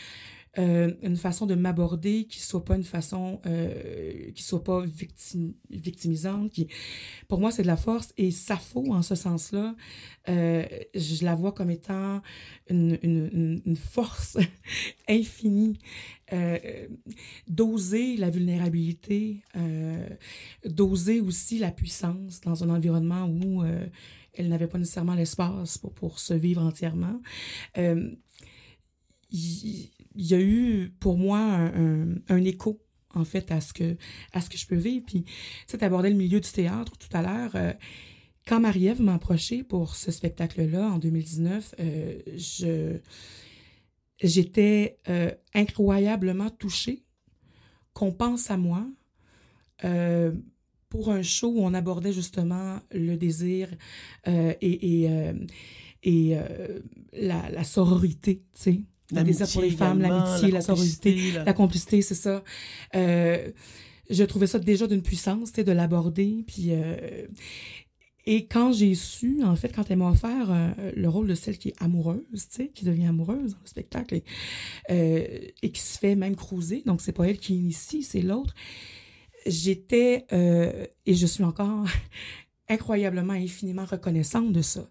euh, 0.58 0.92
une 1.02 1.16
façon 1.16 1.46
de 1.46 1.54
m'aborder 1.54 2.24
qui 2.24 2.40
soit 2.40 2.64
pas 2.64 2.76
une 2.76 2.84
façon 2.84 3.40
euh, 3.46 4.30
qui 4.32 4.42
soit 4.42 4.64
pas 4.64 4.84
victim, 4.86 5.52
victimisante 5.70 6.50
qui 6.50 6.68
pour 7.28 7.40
moi 7.40 7.50
c'est 7.50 7.62
de 7.62 7.66
la 7.66 7.76
force 7.76 8.12
et 8.16 8.30
Sappho 8.30 8.92
en 8.92 9.02
ce 9.02 9.14
sens-là 9.14 9.76
euh, 10.28 10.64
je 10.94 11.24
la 11.24 11.34
vois 11.34 11.52
comme 11.52 11.70
étant 11.70 12.22
une, 12.70 12.98
une, 13.02 13.60
une- 13.64 13.76
force 13.76 14.38
infinie 15.08 15.78
euh, 16.32 16.58
d'oser 17.48 18.16
la 18.16 18.30
vulnérabilité 18.30 19.42
euh, 19.56 20.08
d'oser 20.64 21.20
aussi 21.20 21.58
la 21.58 21.70
puissance 21.70 22.40
dans 22.40 22.64
un 22.64 22.70
environnement 22.70 23.26
où 23.26 23.62
euh, 23.62 23.86
elle 24.34 24.48
n'avait 24.48 24.66
pas 24.66 24.78
nécessairement 24.78 25.14
l'espace 25.14 25.78
pour, 25.78 25.92
pour 25.92 26.18
se 26.18 26.34
vivre 26.34 26.62
entièrement. 26.62 27.20
Il 29.32 29.90
il 30.16 30.26
y, 30.26 30.34
a 30.34 30.40
eu 30.40 30.92
pour 31.00 31.18
moi 31.18 31.38
un, 31.38 32.44
écho 32.44 32.80
en 33.14 33.24
fait 33.24 33.50
à 33.50 33.60
ce 33.60 33.72
que 33.72 33.96
à 34.32 34.40
ce 34.40 34.50
que 34.50 34.58
je 34.58 34.66
peux 34.66 34.76
vivre 34.76 35.04
puis 35.06 35.24
tu 35.24 35.32
sais 35.66 35.78
t'abordais 35.78 36.10
le 36.10 36.16
milieu 36.16 36.40
du 36.40 36.50
théâtre 36.50 36.92
tout 36.98 37.14
à 37.16 37.22
l'heure 37.22 37.52
euh, 37.54 37.72
quand 38.46 38.60
Marie-Ève 38.60 39.02
m'a 39.02 39.14
approché 39.14 39.64
pour 39.64 39.96
ce 39.96 40.12
spectacle-là 40.12 40.88
en 40.88 40.98
2019 40.98 41.74
euh, 41.80 42.18
je 42.36 42.98
j'étais 44.22 44.98
euh, 45.08 45.30
incroyablement 45.52 46.48
touchée 46.50 47.04
qu'on 47.92 48.12
pense 48.12 48.50
à 48.50 48.56
moi 48.56 48.86
euh, 49.84 50.32
pour 50.88 51.10
un 51.10 51.22
show 51.22 51.48
où 51.48 51.60
on 51.60 51.74
abordait 51.74 52.12
justement 52.12 52.78
le 52.92 53.16
désir 53.16 53.68
et, 54.26 55.04
et, 55.04 55.10
et 56.04 56.38
la, 57.12 57.50
la 57.50 57.64
sororité, 57.64 58.44
tu 58.54 58.60
sais. 58.60 58.80
Le 59.12 59.16
désir 59.24 59.46
pour 59.52 59.62
les 59.62 59.70
femmes, 59.76 60.00
l'amitié, 60.00 60.50
la, 60.50 60.60
sororité, 60.60 61.32
la- 61.32 61.44
la 61.44 61.52
complicité, 61.52 62.02
c'est 62.02 62.14
ça. 62.14 62.42
Euh, 62.94 63.50
je 64.10 64.22
trouvais 64.24 64.46
ça 64.46 64.58
déjà 64.58 64.86
d'une 64.86 65.02
puissance, 65.02 65.50
tu 65.52 65.56
sais, 65.56 65.64
de 65.64 65.72
l'aborder. 65.72 66.44
Puis, 66.46 66.68
euh, 66.70 67.26
et 68.24 68.46
quand 68.46 68.72
j'ai 68.72 68.94
su, 68.96 69.42
en 69.44 69.54
fait, 69.54 69.68
quand 69.68 69.88
elle 69.90 69.98
m'a 69.98 70.10
offert 70.10 70.48
euh, 70.50 70.92
le 70.96 71.08
rôle 71.08 71.28
de 71.28 71.34
celle 71.36 71.58
qui 71.58 71.68
est 71.68 71.74
amoureuse, 71.80 72.24
tu 72.32 72.40
sais, 72.56 72.68
qui 72.74 72.84
devient 72.84 73.06
amoureuse 73.06 73.52
dans 73.52 73.60
le 73.62 73.68
spectacle 73.68 74.20
et, 74.88 75.54
et 75.62 75.70
qui 75.70 75.80
se 75.80 75.98
fait 75.98 76.16
même 76.16 76.34
cruiser, 76.34 76.82
donc 76.86 77.00
c'est 77.00 77.12
pas 77.12 77.24
elle 77.28 77.38
qui 77.38 77.54
initie, 77.54 78.02
c'est 78.02 78.22
l'autre. 78.22 78.54
J'étais, 79.46 80.26
et 81.06 81.14
je 81.14 81.26
suis 81.26 81.44
encore 81.44 81.84
incroyablement, 82.68 83.32
infiniment 83.34 83.84
reconnaissante 83.84 84.52
de 84.52 84.62
ça. 84.62 84.88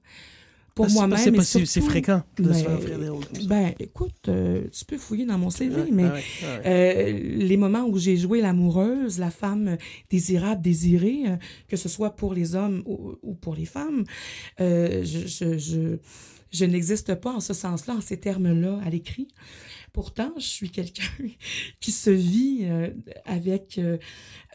Pour 0.76 0.90
moi-même. 0.92 1.18
C'est 1.18 1.32
pas 1.32 1.44
si- 1.44 1.82
fréquent 1.82 2.22
de 2.38 2.44
se 2.44 2.50
Ben, 2.50 2.54
faire 2.66 2.78
offrir 2.78 3.00
des 3.00 3.08
rôles 3.10 3.26
comme 3.26 3.42
ça. 3.42 3.48
Ben, 3.48 3.74
écoute, 3.80 4.12
euh, 4.28 4.64
tu 4.78 4.84
peux 4.86 4.98
fouiller 4.98 5.26
dans 5.26 5.38
mon 5.38 5.50
CV, 5.50 5.84
Ouais, 5.84 5.88
mais 5.92 6.04
ouais, 6.04 6.10
ouais. 6.12 6.62
euh, 6.66 7.38
les 7.38 7.56
moments 7.58 7.86
où 7.86 7.98
j'ai 7.98 8.18
joué 8.18 8.42
l'amoureuse, 8.42 9.18
la 9.18 9.32
femme 9.32 9.78
désirable, 10.10 10.62
désirée, 10.62 11.22
euh, 11.28 11.36
que 11.70 11.78
ce 11.78 11.88
soit 11.88 12.12
pour 12.18 12.34
les 12.34 12.56
hommes 12.56 12.84
ou, 12.86 13.14
ou 13.24 13.34
pour 13.36 13.56
les 13.56 13.66
femmes, 13.66 14.04
je, 14.60 15.02
je, 15.04 15.58
je, 15.58 15.98
je 16.52 16.66
n'existe 16.66 17.16
pas 17.16 17.32
en 17.32 17.40
ce 17.40 17.54
sens-là, 17.54 17.96
en 17.96 18.02
ces 18.02 18.18
termes-là, 18.18 18.80
à 18.86 18.90
l'écrit. 18.90 19.28
Pourtant, 19.96 20.34
je 20.36 20.46
suis 20.46 20.70
quelqu'un 20.72 21.08
qui 21.80 21.92
se 21.94 22.10
vit 22.10 22.64
euh, 22.64 22.90
avec, 23.24 23.78
euh, 23.78 23.98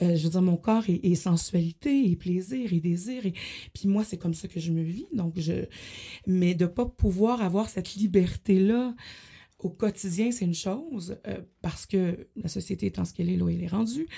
euh, 0.02 0.14
je 0.14 0.24
veux 0.24 0.28
dire, 0.28 0.42
mon 0.42 0.58
corps 0.58 0.84
et, 0.86 1.14
sensualité 1.14 2.10
et 2.10 2.14
plaisir 2.14 2.70
et 2.74 2.78
désir. 2.78 3.24
Et 3.24 3.32
puis 3.72 3.88
moi, 3.88 4.04
c'est 4.04 4.18
comme 4.18 4.34
ça 4.34 4.48
que 4.48 4.60
je 4.60 4.70
me 4.70 4.82
vis. 4.82 5.06
Donc, 5.14 5.32
je, 5.38 5.64
mais 6.26 6.54
de 6.54 6.66
pas 6.66 6.84
pouvoir 6.84 7.40
avoir 7.40 7.70
cette 7.70 7.94
liberté-là 7.94 8.94
au 9.58 9.70
quotidien, 9.70 10.30
c'est 10.30 10.44
une 10.44 10.52
chose, 10.54 11.18
parce 11.62 11.86
que 11.86 12.28
la 12.36 12.48
société 12.48 12.86
étant 12.86 13.06
ce 13.06 13.14
qu'elle 13.14 13.30
est, 13.30 13.36
là, 13.36 13.48
elle 13.48 13.62
est 13.62 13.68
rendue 13.68 14.08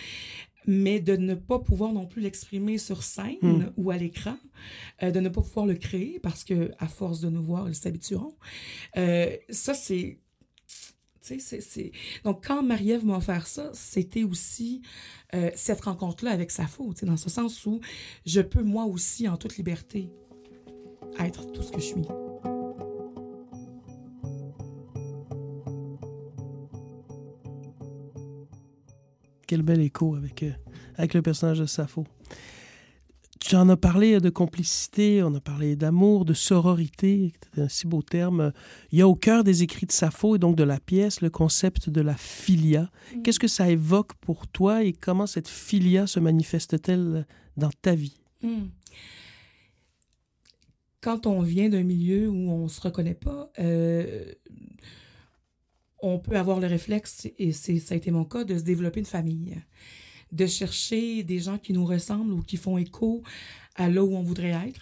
mais 0.67 1.01
de 1.01 1.17
ne 1.17 1.35
pas 1.35 1.59
pouvoir 1.59 1.93
non 1.93 2.07
plus 2.07 2.23
l'exprimer 2.23 2.79
sur 2.79 3.03
scène 3.03 3.37
hmm. 3.43 3.73
ou 3.77 3.91
à 3.91 3.97
l'écran, 3.97 4.37
euh, 5.03 5.11
de 5.11 5.21
ne 5.21 5.29
pas 5.29 5.43
pouvoir 5.43 5.67
le 5.67 5.75
créer 5.75 6.21
parce 6.21 6.45
que 6.45 6.71
à 6.79 6.87
force 6.87 7.21
de 7.21 7.29
nous 7.29 7.43
voir, 7.43 7.69
ils 7.69 7.75
s'habitueront. 7.75 8.37
Euh, 8.97 9.37
ça, 9.51 9.75
c'est 9.75 10.21
Donc, 12.25 12.47
quand 12.47 12.63
Marie-Ève 12.63 13.05
m'a 13.05 13.17
offert 13.17 13.47
ça, 13.47 13.71
c'était 13.73 14.25
aussi 14.25 14.83
euh, 15.35 15.51
cette 15.55 15.83
rencontre-là 15.83 16.31
avec 16.31 16.51
sa 16.51 16.67
faute, 16.67 17.05
dans 17.05 17.17
ce 17.17 17.31
sens 17.31 17.65
où 17.67 17.81
je 18.27 18.41
peux 18.41 18.63
moi 18.63 18.85
aussi, 18.85 19.29
en 19.29 19.37
toute 19.37 19.57
liberté, 19.57 20.11
être 21.19 21.51
tout 21.53 21.63
ce 21.63 21.73
que 21.73 21.81
je 21.81 21.87
suis. 21.87 22.03
quel 29.53 29.61
bel 29.61 29.83
écho 29.83 30.15
avec, 30.15 30.45
euh, 30.45 30.51
avec 30.97 31.13
le 31.13 31.21
personnage 31.21 31.59
de 31.59 31.67
Sappho. 31.67 32.07
Tu 33.45 33.57
en 33.57 33.69
as 33.69 33.77
parlé 33.77 34.21
de 34.21 34.31
complicité, 34.31 35.23
on 35.23 35.35
a 35.35 35.41
parlé 35.41 35.75
d'amour, 35.75 36.25
de 36.25 36.33
sororité, 36.33 37.33
c'est 37.55 37.61
un 37.61 37.69
si 37.69 37.87
beau 37.89 38.01
terme. 38.01 38.53
Il 38.93 38.99
y 38.99 39.03
a 39.03 39.09
au 39.09 39.17
cœur 39.17 39.43
des 39.43 39.65
écrits 39.65 39.87
de 39.87 39.93
Sappho 39.93 40.37
et 40.37 40.39
donc 40.39 40.57
de 40.57 40.63
la 40.63 40.79
pièce 40.79 41.21
le 41.21 41.29
concept 41.29 41.91
de 41.91 42.01
la 42.01 42.17
filia. 42.17 42.91
Mm. 43.15 43.23
Qu'est-ce 43.23 43.41
que 43.41 43.49
ça 43.49 43.69
évoque 43.69 44.15
pour 44.15 44.47
toi 44.47 44.85
et 44.85 44.93
comment 44.93 45.27
cette 45.27 45.49
filia 45.49 46.07
se 46.07 46.21
manifeste-t-elle 46.21 47.27
dans 47.57 47.71
ta 47.83 47.97
vie? 47.97 48.21
Mm. 48.43 48.67
Quand 51.01 51.27
on 51.27 51.43
vient 51.43 51.69
d'un 51.69 51.83
milieu 51.83 52.29
où 52.29 52.51
on 52.51 52.65
ne 52.65 52.69
se 52.69 52.81
reconnaît 52.81 53.15
pas, 53.15 53.51
euh, 53.59 54.25
on 56.01 56.21
peut 56.21 56.37
avoir 56.37 56.61
le 56.61 56.69
réflexe, 56.69 57.29
et 57.39 57.51
ça 57.51 57.73
a 57.91 57.97
été 57.97 58.13
mon 58.13 58.25
cas, 58.25 58.45
de 58.45 58.57
se 58.57 58.63
développer 58.63 59.01
une 59.01 59.07
famille, 59.07 59.61
de 60.33 60.47
chercher 60.47 61.23
des 61.23 61.39
gens 61.39 61.59
qui 61.59 61.73
nous 61.73 61.85
ressemblent 61.85 62.33
ou 62.33 62.43
qui 62.43 62.57
font 62.57 62.79
écho 62.79 63.23
à 63.75 63.89
là 63.89 64.03
où 64.03 64.15
on 64.17 64.23
voudrait 64.23 64.51
être. 64.69 64.81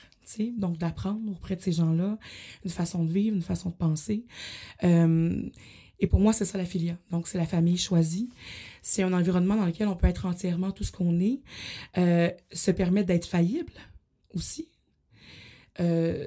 Donc, 0.59 0.79
d'apprendre 0.79 1.29
auprès 1.33 1.57
de 1.57 1.61
ces 1.61 1.73
gens-là 1.73 2.17
une 2.65 2.71
façon 2.71 3.05
de 3.05 3.11
vivre, 3.11 3.35
une 3.35 3.43
façon 3.43 3.71
de 3.71 3.75
penser. 3.75 4.27
Euh, 4.85 5.43
et 5.99 6.07
pour 6.07 6.21
moi, 6.21 6.33
c'est 6.33 6.45
ça 6.45 6.57
la 6.57 6.65
filia. 6.65 6.97
Donc, 7.11 7.27
c'est 7.27 7.37
la 7.37 7.47
famille 7.47 7.77
choisie. 7.77 8.31
C'est 8.81 9.03
un 9.03 9.13
environnement 9.13 9.57
dans 9.57 9.67
lequel 9.67 9.89
on 9.89 9.97
peut 9.97 10.07
être 10.07 10.27
entièrement 10.27 10.71
tout 10.71 10.85
ce 10.85 10.93
qu'on 10.93 11.19
est, 11.19 11.41
euh, 11.99 12.31
se 12.53 12.71
permettre 12.71 13.09
d'être 13.09 13.27
faillible 13.27 13.73
aussi. 14.33 14.69
Euh, 15.81 16.25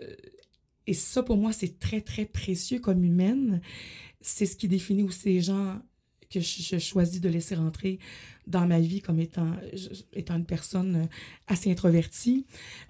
et 0.85 0.93
ça, 0.93 1.23
pour 1.23 1.37
moi, 1.37 1.53
c'est 1.53 1.79
très, 1.79 2.01
très 2.01 2.25
précieux 2.25 2.79
comme 2.79 3.05
humaine 3.05 3.61
c'est 4.23 4.45
ce 4.45 4.55
qui 4.55 4.67
définit 4.67 5.03
aussi 5.03 5.29
les 5.29 5.41
gens 5.41 5.79
que 6.33 6.39
je, 6.39 6.79
choisis 6.79 7.21
de 7.21 7.29
laisser 7.29 7.55
rentrer 7.55 7.99
dans 8.47 8.65
ma 8.65 8.79
vie 8.79 9.01
comme 9.01 9.19
étant, 9.19 9.51
étant 10.13 10.35
une 10.35 10.45
personne 10.45 11.07
assez 11.47 11.71
introvertie. 11.71 12.45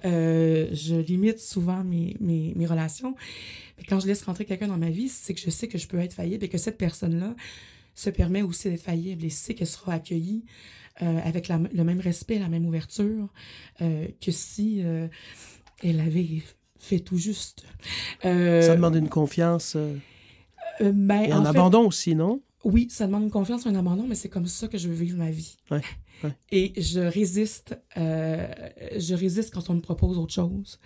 Euh, 0.05 0.67
je 0.71 0.95
limite 0.95 1.39
souvent 1.39 1.83
mes, 1.83 2.15
mes, 2.19 2.53
mes, 2.55 2.65
relations. 2.65 3.15
Mais 3.77 3.83
quand 3.83 3.99
je 3.99 4.07
laisse 4.07 4.23
rentrer 4.23 4.45
quelqu'un 4.45 4.67
dans 4.67 4.77
ma 4.77 4.89
vie, 4.89 5.09
c'est 5.09 5.33
que 5.33 5.41
je 5.41 5.49
sais 5.49 5.67
que 5.67 5.77
je 5.77 5.87
peux 5.87 5.99
être 5.99 6.13
faillible 6.13 6.43
et 6.43 6.49
que 6.49 6.57
cette 6.57 6.77
personne-là 6.77 7.35
se 7.95 8.09
permet 8.09 8.41
aussi 8.41 8.69
d'être 8.69 8.81
faillible 8.81 9.23
et 9.25 9.29
sait 9.29 9.53
qu'elle 9.53 9.67
sera 9.67 9.93
accueillie 9.93 10.43
euh, 11.01 11.19
avec 11.23 11.49
le 11.49 11.83
même 11.83 11.99
respect, 11.99 12.39
la 12.39 12.49
même 12.49 12.65
ouverture 12.65 13.27
euh, 13.81 14.07
que 14.21 14.31
si 14.31 14.81
elle 15.83 15.99
avait 15.99 16.41
fait 16.79 16.99
tout 16.99 17.17
juste. 17.17 17.65
Ça 18.21 18.75
demande 18.75 18.95
une 18.95 19.09
confiance. 19.09 19.77
Ben, 20.79 21.31
un 21.31 21.45
abandon 21.45 21.85
aussi, 21.85 22.15
non? 22.15 22.41
Oui, 22.63 22.87
ça 22.89 23.07
demande 23.07 23.23
une 23.23 23.31
confiance, 23.31 23.65
un 23.67 23.75
abandon, 23.75 24.07
mais 24.07 24.15
c'est 24.15 24.29
comme 24.29 24.45
ça 24.45 24.67
que 24.67 24.77
je 24.77 24.87
veux 24.87 24.95
vivre 24.95 25.17
ma 25.17 25.31
vie. 25.31 25.57
Et 26.51 26.73
je 26.81 27.01
résiste, 27.01 27.77
euh, 27.97 28.47
je 28.97 29.13
résiste 29.13 29.53
quand 29.53 29.69
on 29.69 29.73
me 29.73 29.81
propose 29.81 30.17
autre 30.17 30.33
chose 30.33 30.79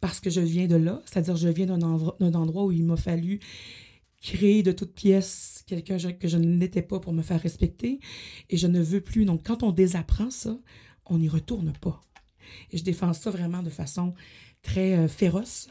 parce 0.00 0.18
que 0.18 0.30
je 0.30 0.40
viens 0.40 0.66
de 0.66 0.74
là, 0.74 1.00
c'est-à-dire 1.06 1.36
je 1.36 1.48
viens 1.48 1.66
d'un 1.66 2.34
endroit 2.34 2.64
où 2.64 2.72
il 2.72 2.84
m'a 2.84 2.96
fallu 2.96 3.38
créer 4.20 4.62
de 4.62 4.72
toutes 4.72 4.94
pièces 4.94 5.62
quelqu'un 5.66 5.96
que 5.98 6.28
je 6.28 6.38
n'étais 6.38 6.82
pas 6.82 6.98
pour 6.98 7.12
me 7.12 7.22
faire 7.22 7.40
respecter 7.40 8.00
et 8.50 8.56
je 8.56 8.66
ne 8.66 8.80
veux 8.80 9.00
plus. 9.00 9.24
Donc 9.24 9.44
quand 9.46 9.62
on 9.62 9.70
désapprend 9.70 10.30
ça, 10.30 10.58
on 11.06 11.18
n'y 11.18 11.28
retourne 11.28 11.72
pas. 11.80 12.00
Et 12.72 12.78
je 12.78 12.84
défends 12.84 13.12
ça 13.12 13.30
vraiment 13.30 13.62
de 13.62 13.70
façon 13.70 14.14
très 14.62 14.96
euh, 14.96 15.08
féroce. 15.08 15.68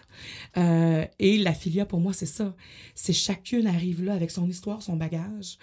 Euh, 0.57 1.05
et 1.19 1.37
la 1.37 1.53
filia, 1.53 1.85
pour 1.85 1.99
moi, 1.99 2.13
c'est 2.13 2.25
ça. 2.25 2.55
C'est 2.93 3.13
chacune 3.13 3.65
arrive 3.65 4.03
là 4.03 4.13
avec 4.13 4.31
son 4.31 4.47
histoire, 4.47 4.81
son 4.81 4.97
bagage, 4.97 5.57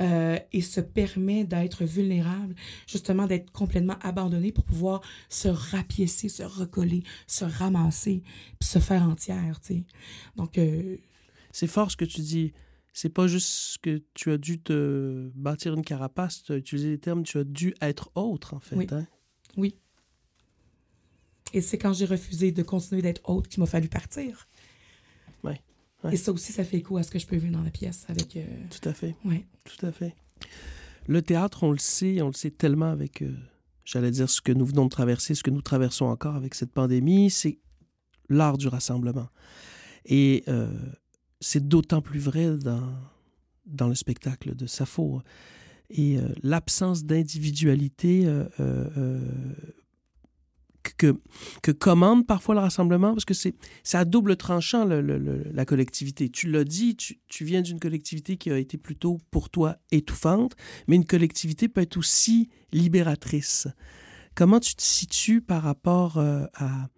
euh, 0.00 0.38
et 0.52 0.60
se 0.60 0.80
permet 0.80 1.44
d'être 1.44 1.84
vulnérable, 1.84 2.54
justement 2.86 3.26
d'être 3.26 3.50
complètement 3.52 3.96
abandonnée 4.02 4.52
pour 4.52 4.64
pouvoir 4.64 5.00
se 5.28 5.48
rapiécer, 5.48 6.28
se 6.28 6.42
recoller, 6.42 7.02
se 7.26 7.44
ramasser, 7.44 8.22
puis 8.58 8.68
se 8.68 8.78
faire 8.78 9.02
entière, 9.02 9.60
tu 9.60 9.74
sais. 9.74 9.84
Donc... 10.36 10.58
c'est 11.52 11.66
fort 11.66 11.90
ce 11.90 11.96
que 11.96 12.04
tu 12.04 12.20
dis. 12.20 12.52
C'est 12.92 13.08
pas 13.08 13.26
juste 13.26 13.78
que 13.82 14.02
tu 14.14 14.30
as 14.30 14.38
dû 14.38 14.60
te 14.60 15.30
bâtir 15.34 15.74
une 15.74 15.84
carapace, 15.84 16.44
tu 16.44 16.52
as 16.52 16.56
utilisé 16.56 16.90
les 16.90 16.98
termes, 16.98 17.24
tu 17.24 17.38
as 17.38 17.44
dû 17.44 17.74
être 17.80 18.10
autre, 18.14 18.54
en 18.54 18.60
fait. 18.60 18.76
Oui. 18.76 18.86
Hein? 18.90 19.06
oui. 19.56 19.74
Et 21.54 21.60
c'est 21.60 21.78
quand 21.78 21.92
j'ai 21.92 22.04
refusé 22.04 22.50
de 22.50 22.62
continuer 22.64 23.00
d'être 23.00 23.22
haute 23.24 23.46
qu'il 23.46 23.60
m'a 23.60 23.66
fallu 23.66 23.88
partir. 23.88 24.48
Ouais, 25.44 25.60
Et 26.10 26.16
ça 26.16 26.32
aussi, 26.32 26.52
ça 26.52 26.64
fait 26.64 26.78
écho 26.78 26.96
à 26.98 27.04
ce 27.04 27.10
que 27.12 27.18
je 27.18 27.26
peux 27.26 27.36
vivre 27.36 27.52
dans 27.52 27.62
la 27.62 27.70
pièce 27.70 28.04
avec. 28.08 28.36
Euh, 28.36 28.44
Tout 28.68 28.88
à 28.88 28.92
fait. 28.92 29.14
Oui. 29.24 29.46
Tout 29.62 29.86
à 29.86 29.92
fait. 29.92 30.14
Le 31.06 31.22
théâtre, 31.22 31.62
on 31.62 31.70
le 31.70 31.78
sait, 31.78 32.20
on 32.22 32.26
le 32.26 32.32
sait 32.32 32.50
tellement 32.50 32.90
avec, 32.90 33.22
euh, 33.22 33.32
j'allais 33.84 34.10
dire, 34.10 34.28
ce 34.28 34.42
que 34.42 34.50
nous 34.50 34.66
venons 34.66 34.84
de 34.84 34.90
traverser, 34.90 35.36
ce 35.36 35.44
que 35.44 35.50
nous 35.50 35.62
traversons 35.62 36.06
encore 36.06 36.34
avec 36.34 36.56
cette 36.56 36.72
pandémie, 36.72 37.30
c'est 37.30 37.60
l'art 38.28 38.58
du 38.58 38.66
rassemblement. 38.66 39.28
Et 40.06 40.42
euh, 40.48 40.76
c'est 41.40 41.68
d'autant 41.68 42.02
plus 42.02 42.18
vrai 42.18 42.56
dans, 42.56 42.92
dans 43.64 43.86
le 43.88 43.94
spectacle 43.94 44.56
de 44.56 44.66
Sappho. 44.66 45.22
Et 45.90 46.18
l'absence 46.42 47.04
d'individualité 47.04 48.26
que, 50.96 51.72
commande 51.72 52.26
parfois 52.26 52.54
le 52.54 52.60
rassemblement, 52.60 53.12
parce 53.12 53.24
que 53.24 53.34
c'est 53.34 53.54
à 53.92 54.04
double 54.04 54.36
tranchant 54.36 54.84
la 54.84 55.64
collectivité. 55.64 56.28
Tu 56.30 56.50
l'as 56.50 56.64
dit, 56.64 56.96
tu, 56.96 57.20
tu 57.28 57.44
viens 57.44 57.62
d'une 57.62 57.80
collectivité 57.80 58.36
qui 58.36 58.50
a 58.50 58.58
été 58.58 58.78
plutôt 58.78 59.18
pour 59.30 59.50
toi 59.50 59.76
étouffante, 59.90 60.54
mais 60.86 60.96
une 60.96 61.06
collectivité 61.06 61.68
peut 61.68 61.80
être 61.80 61.96
aussi 61.96 62.48
libératrice. 62.72 63.68
Comment 64.34 64.60
tu 64.60 64.74
te 64.74 64.82
situes 64.82 65.40
par 65.40 65.62
rapport 65.62 66.18
euh, 66.18 66.44
à, 66.54 66.88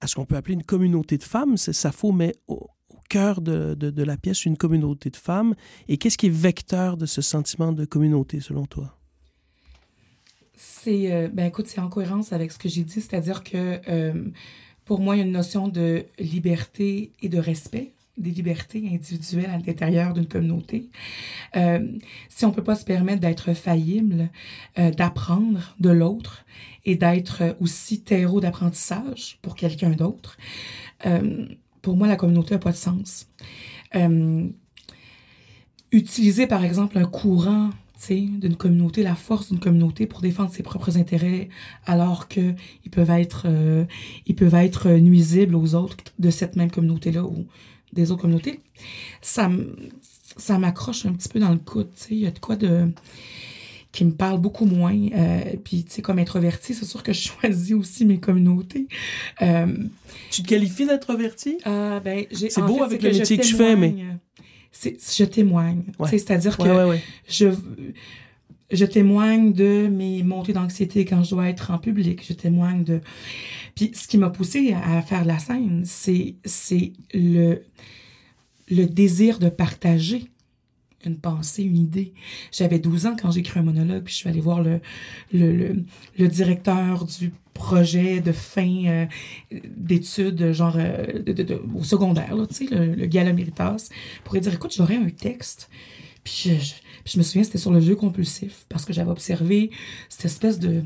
à 0.00 0.06
ce 0.06 0.14
qu'on 0.14 0.26
peut 0.26 0.36
appeler 0.36 0.54
une 0.54 0.64
communauté 0.64 1.18
de 1.18 1.24
femmes? 1.24 1.56
Ça 1.56 1.92
faut, 1.92 2.12
mais 2.12 2.34
au, 2.46 2.68
cœur 3.08 3.40
de, 3.40 3.74
de 3.74 4.02
la 4.02 4.16
pièce, 4.16 4.44
une 4.44 4.56
communauté 4.56 5.10
de 5.10 5.16
femmes. 5.16 5.54
Et 5.88 5.96
qu'est-ce 5.96 6.18
qui 6.18 6.26
est 6.26 6.30
vecteur 6.30 6.96
de 6.96 7.06
ce 7.06 7.22
sentiment 7.22 7.72
de 7.72 7.84
communauté, 7.84 8.40
selon 8.40 8.66
toi? 8.66 8.97
C'est, 10.60 11.12
euh, 11.12 11.28
ben 11.32 11.46
écoute, 11.46 11.68
c'est 11.68 11.80
en 11.80 11.88
cohérence 11.88 12.32
avec 12.32 12.50
ce 12.50 12.58
que 12.58 12.68
j'ai 12.68 12.82
dit, 12.82 13.00
c'est-à-dire 13.00 13.44
que 13.44 13.80
euh, 13.88 14.24
pour 14.84 14.98
moi, 14.98 15.14
il 15.14 15.20
y 15.20 15.22
a 15.22 15.24
une 15.24 15.30
notion 15.30 15.68
de 15.68 16.04
liberté 16.18 17.12
et 17.22 17.28
de 17.28 17.38
respect, 17.38 17.92
des 18.16 18.32
libertés 18.32 18.82
individuelles 18.92 19.50
à 19.50 19.58
l'intérieur 19.58 20.14
d'une 20.14 20.26
communauté. 20.26 20.88
Euh, 21.54 21.86
si 22.28 22.44
on 22.44 22.50
peut 22.50 22.64
pas 22.64 22.74
se 22.74 22.84
permettre 22.84 23.20
d'être 23.20 23.54
faillible, 23.54 24.30
d'apprendre 24.76 25.76
de 25.78 25.90
l'autre 25.90 26.44
et 26.84 26.96
d'être 26.96 27.56
aussi 27.60 28.00
terreau 28.00 28.40
d'apprentissage 28.40 29.38
pour 29.42 29.54
quelqu'un 29.54 29.90
d'autre, 29.90 30.38
pour 31.82 31.96
moi, 31.96 32.08
la 32.08 32.16
communauté 32.16 32.54
n'a 32.54 32.58
pas 32.58 32.72
de 32.72 32.76
sens. 32.76 33.28
utiliser, 35.92 36.48
par 36.48 36.64
exemple, 36.64 36.98
un 36.98 37.04
courant 37.04 37.70
d'une 38.08 38.56
communauté, 38.56 39.02
la 39.02 39.14
force 39.14 39.48
d'une 39.48 39.58
communauté 39.58 40.06
pour 40.06 40.20
défendre 40.20 40.50
ses 40.52 40.62
propres 40.62 40.96
intérêts, 40.98 41.48
alors 41.84 42.28
que 42.28 42.54
ils 42.84 42.90
peuvent 42.90 43.10
être, 43.10 43.42
euh, 43.46 43.84
ils 44.26 44.34
peuvent 44.34 44.54
être 44.54 44.88
nuisibles 44.88 45.56
aux 45.56 45.74
autres 45.74 45.96
de 46.18 46.30
cette 46.30 46.56
même 46.56 46.70
communauté-là 46.70 47.24
ou 47.24 47.46
des 47.92 48.10
autres 48.10 48.22
communautés. 48.22 48.60
Ça, 49.20 49.50
ça 50.36 50.58
m'accroche 50.58 51.06
un 51.06 51.12
petit 51.12 51.28
peu 51.28 51.40
dans 51.40 51.50
le 51.50 51.58
coude. 51.58 51.88
Il 52.10 52.18
y 52.18 52.26
a 52.26 52.30
de 52.30 52.38
quoi 52.38 52.56
de 52.56 52.88
qui 53.90 54.04
me 54.04 54.12
parle 54.12 54.38
beaucoup 54.38 54.66
moins. 54.66 54.96
Euh, 55.14 55.40
puis, 55.64 55.84
tu 55.84 55.92
sais, 55.92 56.02
comme 56.02 56.18
introvertie, 56.18 56.74
c'est 56.74 56.84
sûr 56.84 57.02
que 57.02 57.12
je 57.12 57.28
choisis 57.40 57.72
aussi 57.72 58.04
mes 58.04 58.20
communautés. 58.20 58.86
Euh, 59.42 59.66
tu 60.30 60.42
te 60.42 60.48
qualifies 60.48 60.86
d'introvertie? 60.86 61.58
Ah, 61.64 62.00
ben, 62.04 62.24
j'ai... 62.30 62.50
C'est 62.50 62.62
beau 62.62 62.82
avec 62.82 63.02
le 63.02 63.10
métier 63.10 63.38
que 63.38 63.44
je 63.44 63.56
fais, 63.56 63.76
mais... 63.76 63.94
je 64.72 65.24
témoigne. 65.24 65.84
C'est-à-dire 66.08 66.56
que 66.56 66.98
je, 67.28 67.48
je 68.70 68.84
témoigne 68.84 69.52
de 69.52 69.88
mes 69.88 70.22
montées 70.22 70.52
d'anxiété 70.52 71.04
quand 71.04 71.22
je 71.22 71.30
dois 71.30 71.48
être 71.48 71.70
en 71.70 71.78
public. 71.78 72.24
Je 72.26 72.32
témoigne 72.34 72.84
de. 72.84 73.00
Puis 73.74 73.92
ce 73.94 74.06
qui 74.08 74.18
m'a 74.18 74.30
poussé 74.30 74.74
à, 74.74 75.02
faire 75.02 75.24
la 75.24 75.38
scène, 75.38 75.82
c'est 75.84 76.34
c'est 76.44 76.92
le 77.14 77.62
le 78.70 78.84
désir 78.84 79.38
de 79.38 79.48
partager 79.48 80.30
une 81.04 81.16
pensée, 81.16 81.62
une 81.62 81.76
idée. 81.76 82.12
J'avais 82.52 82.78
12 82.78 83.06
ans 83.06 83.16
quand 83.20 83.30
j'ai 83.30 83.40
écrit 83.40 83.60
un 83.60 83.62
monologue, 83.62 84.04
puis 84.04 84.12
je 84.12 84.18
suis 84.18 84.28
allée 84.28 84.40
voir 84.40 84.62
le, 84.62 84.80
le, 85.32 85.84
le, 86.18 86.28
directeur 86.28 87.04
du 87.04 87.32
projet 87.54 88.20
de 88.20 88.32
fin 88.32 88.84
euh, 88.86 89.06
d'études, 89.76 90.52
genre 90.52 90.76
euh, 90.76 91.22
de, 91.22 91.62
au 91.74 91.84
secondaire, 91.84 92.34
là, 92.34 92.46
le, 92.70 92.94
le 92.94 93.06
Gala 93.06 93.32
Méritas, 93.32 93.88
pour 94.24 94.34
lui 94.34 94.40
dire, 94.40 94.54
écoute, 94.54 94.74
j'aurais 94.76 94.96
un 94.96 95.10
texte. 95.10 95.70
Puis 96.24 96.42
je, 96.44 96.64
je, 96.64 96.74
je 97.04 97.18
me 97.18 97.22
souviens, 97.22 97.44
c'était 97.44 97.58
sur 97.58 97.72
le 97.72 97.80
jeu 97.80 97.94
compulsif, 97.94 98.66
parce 98.68 98.84
que 98.84 98.92
j'avais 98.92 99.10
observé 99.10 99.70
cette 100.08 100.26
espèce 100.26 100.58
de 100.58 100.82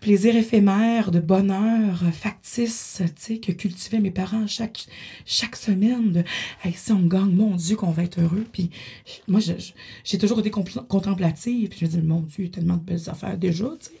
plaisir 0.00 0.34
éphémère, 0.34 1.10
de 1.10 1.20
bonheur 1.20 2.02
factice, 2.12 3.02
tu 3.04 3.12
sais, 3.16 3.38
que 3.38 3.52
cultivaient 3.52 4.00
mes 4.00 4.10
parents 4.10 4.46
chaque, 4.46 4.86
chaque 5.26 5.56
semaine. 5.56 6.12
De, 6.12 6.24
hey, 6.64 6.72
si 6.74 6.92
on 6.92 7.06
gagne, 7.06 7.30
mon 7.30 7.54
Dieu, 7.56 7.76
qu'on 7.76 7.90
va 7.90 8.04
être 8.04 8.20
heureux. 8.20 8.46
Puis 8.50 8.70
moi, 9.28 9.40
j'ai 9.40 10.18
toujours 10.18 10.40
été 10.40 10.50
contemplative. 10.50 11.68
Puis 11.68 11.78
je 11.80 11.84
me 11.84 11.90
dis, 11.90 12.06
mon 12.06 12.20
Dieu, 12.20 12.50
tellement 12.50 12.76
de 12.76 12.82
belles 12.82 13.08
affaires 13.08 13.36
déjà, 13.36 13.66
tu 13.80 13.88
sais. 13.88 13.92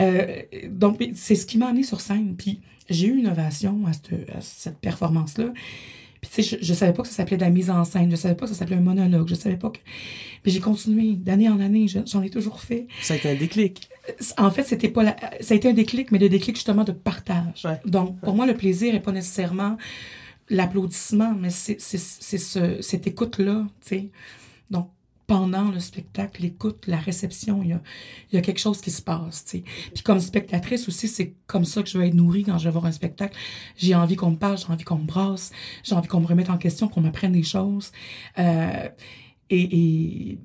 Euh, 0.00 0.68
donc, 0.70 1.02
c'est 1.14 1.36
ce 1.36 1.46
qui 1.46 1.58
m'a 1.58 1.68
amené 1.68 1.84
sur 1.84 2.00
scène. 2.00 2.34
Puis 2.36 2.60
j'ai 2.88 3.06
eu 3.06 3.18
une 3.18 3.28
ovation 3.28 3.86
à 3.86 3.92
cette, 3.92 4.12
à 4.34 4.40
cette 4.40 4.78
performance-là. 4.78 5.52
Puis, 6.20 6.30
tu 6.34 6.42
sais, 6.42 6.58
je, 6.58 6.64
je 6.64 6.74
savais 6.74 6.92
pas 6.92 7.02
que 7.02 7.08
ça 7.08 7.14
s'appelait 7.14 7.36
de 7.36 7.42
la 7.42 7.50
mise 7.50 7.70
en 7.70 7.84
scène. 7.84 8.10
Je 8.10 8.16
savais 8.16 8.34
pas 8.34 8.46
que 8.46 8.52
ça 8.52 8.58
s'appelait 8.58 8.76
un 8.76 8.80
monologue. 8.80 9.28
Je 9.28 9.34
savais 9.34 9.56
pas 9.56 9.70
que. 9.70 9.78
Puis, 10.42 10.52
j'ai 10.52 10.60
continué 10.60 11.14
d'année 11.14 11.48
en 11.48 11.60
année. 11.60 11.86
J'en 11.88 12.22
ai 12.22 12.30
toujours 12.30 12.60
fait. 12.60 12.88
Ça 13.00 13.14
a 13.14 13.16
été 13.16 13.30
un 13.30 13.36
déclic. 13.36 13.89
En 14.38 14.50
fait, 14.50 14.64
c'était 14.64 14.88
pas 14.88 15.02
la... 15.02 15.16
ça 15.40 15.54
a 15.54 15.56
été 15.56 15.68
un 15.68 15.72
déclic, 15.72 16.10
mais 16.10 16.18
le 16.18 16.28
déclic 16.28 16.56
justement 16.56 16.84
de 16.84 16.92
partage. 16.92 17.66
Donc, 17.84 18.18
pour 18.20 18.34
moi, 18.34 18.46
le 18.46 18.54
plaisir 18.54 18.94
est 18.94 19.00
pas 19.00 19.12
nécessairement 19.12 19.76
l'applaudissement, 20.48 21.34
mais 21.38 21.50
c'est 21.50 21.78
ce, 21.78 22.80
cette 22.80 23.06
écoute-là, 23.06 23.66
tu 23.80 23.88
sais. 23.88 24.10
Donc, 24.70 24.90
pendant 25.26 25.70
le 25.70 25.78
spectacle, 25.78 26.42
l'écoute, 26.42 26.88
la 26.88 26.96
réception, 26.96 27.62
il 27.62 27.68
y 27.68 27.72
a, 27.72 27.80
y 28.32 28.36
a, 28.36 28.40
quelque 28.40 28.58
chose 28.58 28.80
qui 28.80 28.90
se 28.90 29.00
passe, 29.00 29.44
tu 29.44 29.58
sais. 29.58 29.64
Puis 29.94 30.02
comme 30.02 30.18
spectatrice 30.18 30.88
aussi, 30.88 31.06
c'est 31.06 31.34
comme 31.46 31.64
ça 31.64 31.84
que 31.84 31.88
je 31.88 31.96
vais 31.98 32.08
être 32.08 32.14
nourrie 32.14 32.42
quand 32.42 32.58
je 32.58 32.64
vais 32.64 32.70
voir 32.70 32.86
un 32.86 32.92
spectacle. 32.92 33.38
J'ai 33.76 33.94
envie 33.94 34.16
qu'on 34.16 34.32
me 34.32 34.36
parle, 34.36 34.58
j'ai 34.58 34.66
envie 34.66 34.82
qu'on 34.82 34.98
me 34.98 35.06
brasse, 35.06 35.52
j'ai 35.84 35.94
envie 35.94 36.08
qu'on 36.08 36.18
me 36.18 36.26
remette 36.26 36.50
en 36.50 36.58
question, 36.58 36.88
qu'on 36.88 37.02
m'apprenne 37.02 37.30
des 37.30 37.44
choses. 37.44 37.92
Euh, 38.40 38.88
et, 39.50 40.30
et 40.32 40.38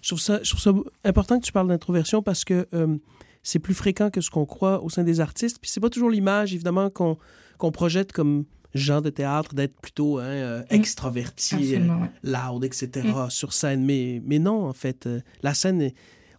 Je 0.00 0.08
trouve, 0.08 0.20
ça, 0.20 0.40
je 0.42 0.50
trouve 0.50 0.60
ça 0.60 0.72
important 1.04 1.38
que 1.38 1.44
tu 1.44 1.52
parles 1.52 1.68
d'introversion 1.68 2.22
parce 2.22 2.44
que 2.44 2.66
euh, 2.74 2.96
c'est 3.42 3.58
plus 3.58 3.74
fréquent 3.74 4.10
que 4.10 4.20
ce 4.20 4.30
qu'on 4.30 4.46
croit 4.46 4.82
au 4.82 4.90
sein 4.90 5.04
des 5.04 5.20
artistes. 5.20 5.58
Puis 5.60 5.70
c'est 5.70 5.80
pas 5.80 5.90
toujours 5.90 6.10
l'image, 6.10 6.54
évidemment, 6.54 6.90
qu'on 6.90 7.72
projette 7.72 8.12
comme 8.12 8.44
genre 8.74 9.02
de 9.02 9.10
théâtre 9.10 9.54
d'être 9.54 9.80
plutôt 9.80 10.18
hein, 10.18 10.24
euh, 10.24 10.60
mm. 10.62 10.74
extraverti, 10.74 11.76
euh, 11.76 11.88
loud, 12.22 12.64
etc. 12.64 13.08
Mm. 13.08 13.30
sur 13.30 13.52
scène. 13.52 13.84
Mais, 13.84 14.22
mais 14.24 14.38
non, 14.38 14.66
en 14.66 14.72
fait, 14.72 15.08
la 15.42 15.54
scène, 15.54 15.90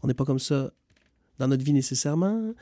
on 0.03 0.07
n'est 0.07 0.13
pas 0.13 0.25
comme 0.25 0.39
ça 0.39 0.71
dans 1.39 1.47
notre 1.47 1.63
vie 1.63 1.73
nécessairement. 1.73 2.53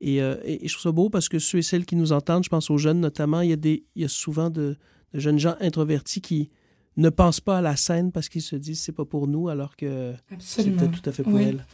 Et, 0.00 0.16
et, 0.18 0.68
je 0.68 0.72
trouve 0.72 0.82
ça 0.82 0.92
beau 0.92 1.08
parce 1.08 1.30
que 1.30 1.38
ceux 1.38 1.58
et 1.58 1.62
celles 1.62 1.86
qui 1.86 1.96
nous 1.96 2.12
entendent, 2.12 2.44
je 2.44 2.50
pense 2.50 2.70
aux 2.70 2.76
jeunes 2.76 3.00
notamment, 3.00 3.40
il 3.40 3.48
y 3.48 3.52
a, 3.54 3.56
des, 3.56 3.84
il 3.94 4.02
y 4.02 4.04
a 4.04 4.08
souvent 4.08 4.50
de, 4.50 4.76
de 5.14 5.20
jeunes 5.20 5.38
gens 5.38 5.56
introvertis 5.60 6.20
qui, 6.20 6.50
ne 6.96 7.10
pense 7.10 7.40
pas 7.40 7.58
à 7.58 7.60
la 7.60 7.76
scène 7.76 8.10
parce 8.10 8.28
qu'ils 8.28 8.42
se 8.42 8.56
disent 8.56 8.80
c'est 8.80 8.92
pas 8.92 9.04
pour 9.04 9.28
nous 9.28 9.48
alors 9.48 9.76
que 9.76 10.14
c'était 10.38 10.88
tout 10.88 11.08
à 11.08 11.12
fait 11.12 11.22
pour 11.22 11.38
elle. 11.38 11.64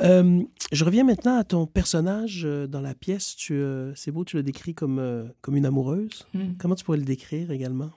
Euh, 0.00 0.42
je 0.72 0.84
reviens 0.84 1.04
maintenant 1.04 1.38
à 1.38 1.44
ton 1.44 1.66
personnage 1.66 2.42
euh, 2.44 2.66
dans 2.66 2.80
la 2.80 2.94
pièce. 2.94 3.34
Tu, 3.36 3.54
euh, 3.54 3.92
c'est 3.94 4.12
beau, 4.12 4.24
tu 4.24 4.36
le 4.36 4.42
décris 4.42 4.74
comme, 4.74 5.32
comme 5.40 5.56
une 5.56 5.66
amoureuse. 5.66 6.26
Hmm. 6.34 6.52
Comment 6.58 6.74
tu 6.74 6.84
pourrais 6.84 6.98
le 6.98 7.04
décrire 7.04 7.50
également? 7.50 7.90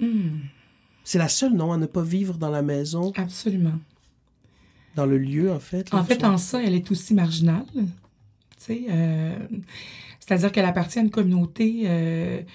Hmm. 0.00 0.38
C'est 1.04 1.18
la 1.18 1.28
seule, 1.28 1.52
non, 1.52 1.72
à 1.72 1.76
ne 1.76 1.86
pas 1.86 2.02
vivre 2.02 2.38
dans 2.38 2.50
la 2.50 2.62
maison? 2.62 3.12
Absolument. 3.16 3.78
Dans 4.94 5.06
le 5.06 5.18
lieu, 5.18 5.52
en 5.52 5.60
fait. 5.60 5.92
en 5.92 6.04
fait, 6.04 6.24
en 6.24 6.38
ça, 6.38 6.62
elle 6.62 6.74
est 6.74 6.90
aussi 6.90 7.14
marginale. 7.14 7.66
c'est-à-dire 8.56 10.52
qu'elle 10.52 10.64
appartient 10.64 10.98
à 10.98 11.02
une 11.02 11.10
communauté 11.10 12.46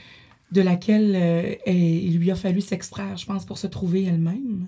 de 0.54 0.62
laquelle 0.62 1.13
euh, 1.16 1.56
il 1.66 2.18
lui 2.20 2.32
a 2.32 2.36
fallu 2.36 2.62
s'extraire, 2.62 3.18
je 3.18 3.26
pense, 3.26 3.46
pour 3.46 3.58
se 3.58 3.68
trouver 3.68 4.04
elle-même. 4.04 4.68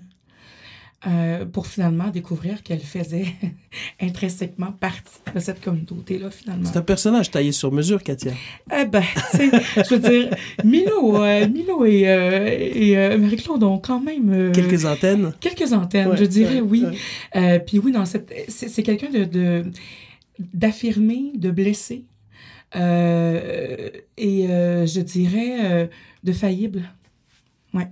Euh, 1.06 1.44
pour 1.44 1.68
finalement 1.68 2.08
découvrir 2.08 2.62
qu'elle 2.64 2.80
faisait 2.80 3.26
intrinsèquement 4.00 4.72
partie 4.72 5.20
de 5.32 5.38
cette 5.38 5.60
communauté-là, 5.60 6.30
finalement. 6.30 6.64
C'est 6.64 6.78
un 6.78 6.82
personnage 6.82 7.30
taillé 7.30 7.52
sur 7.52 7.70
mesure, 7.70 8.02
Katia. 8.02 8.32
Eh 8.76 8.86
ben, 8.86 9.02
tu 9.30 9.36
sais, 9.36 9.50
je 9.76 9.94
veux 9.94 10.00
dire, 10.00 10.34
Milo, 10.64 11.22
euh, 11.22 11.46
Milo 11.48 11.84
et, 11.84 12.00
et 12.00 13.16
Marie-Claude 13.18 13.62
ont 13.62 13.78
quand 13.78 14.00
même... 14.00 14.50
quelques 14.52 14.84
antennes. 14.84 15.32
Quelques 15.38 15.72
antennes, 15.74 16.16
je 16.16 16.24
dirais, 16.24 16.60
oui. 16.60 16.84
Puis 17.66 17.78
oui, 17.78 17.94
c'est, 18.48 18.82
quelqu'un 18.82 19.10
de, 19.10 19.64
d'affirmer, 20.38 21.32
de 21.36 21.50
blesser, 21.50 22.06
euh, 22.76 23.90
et 24.16 24.48
euh, 24.48 24.86
je 24.86 25.00
dirais 25.00 25.64
euh, 25.64 25.86
de 26.22 26.32
faillible. 26.32 26.82
Ouais. 27.72 27.90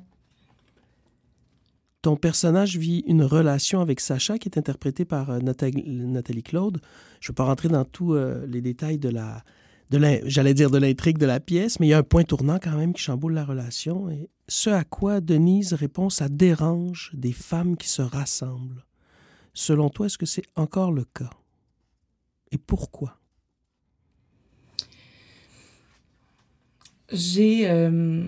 Ton 2.02 2.16
personnage 2.16 2.76
vit 2.76 3.02
une 3.06 3.22
relation 3.22 3.80
avec 3.80 4.00
Sacha 4.00 4.38
qui 4.38 4.48
est 4.48 4.58
interprétée 4.58 5.04
par 5.04 5.40
Nathalie, 5.42 6.42
Claude. 6.42 6.80
Je 7.20 7.28
ne 7.28 7.32
vais 7.32 7.34
pas 7.34 7.44
rentrer 7.44 7.68
dans 7.68 7.84
tous 7.84 8.14
les 8.46 8.60
détails 8.60 8.98
de 8.98 9.08
la, 9.08 9.42
de 9.90 9.98
j'allais 10.26 10.52
dire 10.52 10.70
de 10.70 10.76
l'intrigue 10.76 11.16
de 11.16 11.24
la 11.24 11.40
pièce, 11.40 11.80
mais 11.80 11.86
il 11.86 11.90
y 11.90 11.94
a 11.94 11.98
un 11.98 12.02
point 12.02 12.24
tournant 12.24 12.58
quand 12.62 12.76
même 12.76 12.92
qui 12.92 13.00
chamboule 13.00 13.32
la 13.32 13.46
relation. 13.46 14.10
Et 14.10 14.28
ce 14.48 14.68
à 14.68 14.84
quoi 14.84 15.22
Denise 15.22 15.72
répond, 15.72 16.10
ça 16.10 16.28
dérange 16.28 17.10
des 17.14 17.32
femmes 17.32 17.78
qui 17.78 17.88
se 17.88 18.02
rassemblent. 18.02 18.84
Selon 19.54 19.88
toi, 19.88 20.06
est-ce 20.06 20.18
que 20.18 20.26
c'est 20.26 20.44
encore 20.56 20.92
le 20.92 21.04
cas? 21.04 21.30
Et 22.52 22.58
pourquoi? 22.58 23.18
J'ai. 27.10 27.68
Euh, 27.68 28.26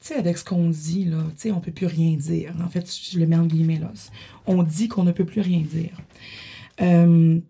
tu 0.00 0.08
sais, 0.08 0.14
avec 0.14 0.36
ce 0.36 0.44
qu'on 0.44 0.68
dit, 0.68 1.04
là, 1.04 1.22
tu 1.30 1.42
sais, 1.42 1.52
on 1.52 1.60
peut 1.60 1.72
plus 1.72 1.86
rien 1.86 2.16
dire. 2.16 2.54
En 2.62 2.68
fait, 2.68 2.92
je 2.92 3.18
le 3.18 3.26
mets 3.26 3.36
en 3.36 3.46
guillemets, 3.46 3.78
là. 3.78 3.92
On 4.46 4.62
dit 4.62 4.88
qu'on 4.88 5.04
ne 5.04 5.12
peut 5.12 5.24
plus 5.24 5.40
rien 5.40 5.60
dire. 5.60 5.96
Euh, 6.80 7.40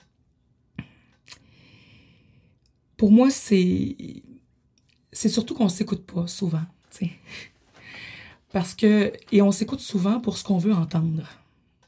pour 2.97 3.11
moi, 3.11 3.31
c'est. 3.31 3.97
C'est 5.15 5.29
surtout 5.29 5.55
qu'on 5.55 5.69
s'écoute 5.69 6.07
pas 6.07 6.27
souvent, 6.27 6.65
tu 6.91 7.07
sais. 7.07 7.11
Parce 8.53 8.75
que. 8.75 9.13
Et 9.31 9.43
on 9.43 9.53
s'écoute 9.53 9.81
souvent 9.81 10.21
pour 10.21 10.37
ce 10.37 10.45
qu'on 10.45 10.59
veut 10.59 10.75
entendre. 10.75 11.29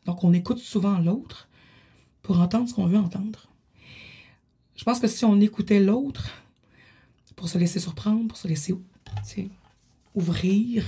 Donc, 0.07 0.25
on 0.25 0.33
écoute 0.33 0.59
souvent 0.59 0.99
l'autre 0.99 1.49
pour 2.23 2.41
entendre 2.41 2.69
ce 2.69 2.75
qu'on 2.75 2.87
veut 2.87 2.99
entendre. 2.99 3.49
Je 4.77 4.85
pense 4.85 4.99
que 4.99 5.07
si 5.07 5.25
on 5.25 5.41
écoutait 5.41 5.81
l'autre, 5.81 6.31
pour 7.37 7.49
se 7.49 7.59
laisser 7.59 7.81
surprendre, 7.81 8.29
pour 8.29 8.37
se 8.37 8.49
laisser 8.49 8.75
ouvrir, 10.15 10.85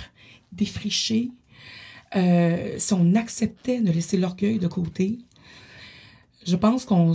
défricher. 0.53 1.31
Euh, 2.15 2.75
si 2.79 2.93
on 2.95 3.15
acceptait 3.15 3.81
de 3.81 3.91
laisser 3.91 4.17
l'orgueil 4.17 4.59
de 4.59 4.69
côté, 4.69 5.19
je 6.47 6.57
pense 6.57 6.85
qu'on 6.85 7.13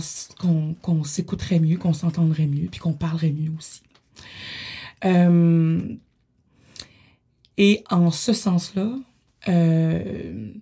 qu'on 0.82 1.04
s'écouterait 1.04 1.58
mieux, 1.58 1.78
qu'on 1.78 1.94
s'entendrait 1.94 2.46
mieux, 2.46 2.68
puis 2.68 2.80
qu'on 2.80 2.92
parlerait 2.92 3.32
mieux 3.32 3.52
aussi. 3.56 3.82
Euh, 5.04 5.96
et 7.56 7.82
en 7.90 8.10
ce 8.10 8.32
sens-là, 8.32 8.94
euh, 9.48 10.52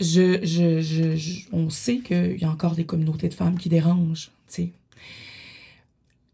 je, 0.00 0.44
je, 0.44 0.80
je, 0.80 1.46
on 1.52 1.70
sait 1.70 1.98
qu'il 1.98 2.38
y 2.38 2.44
a 2.44 2.50
encore 2.50 2.74
des 2.74 2.86
communautés 2.86 3.28
de 3.28 3.34
femmes 3.34 3.58
qui 3.58 3.68
dérangent, 3.68 4.30
tu 4.48 4.54
sais. 4.54 4.72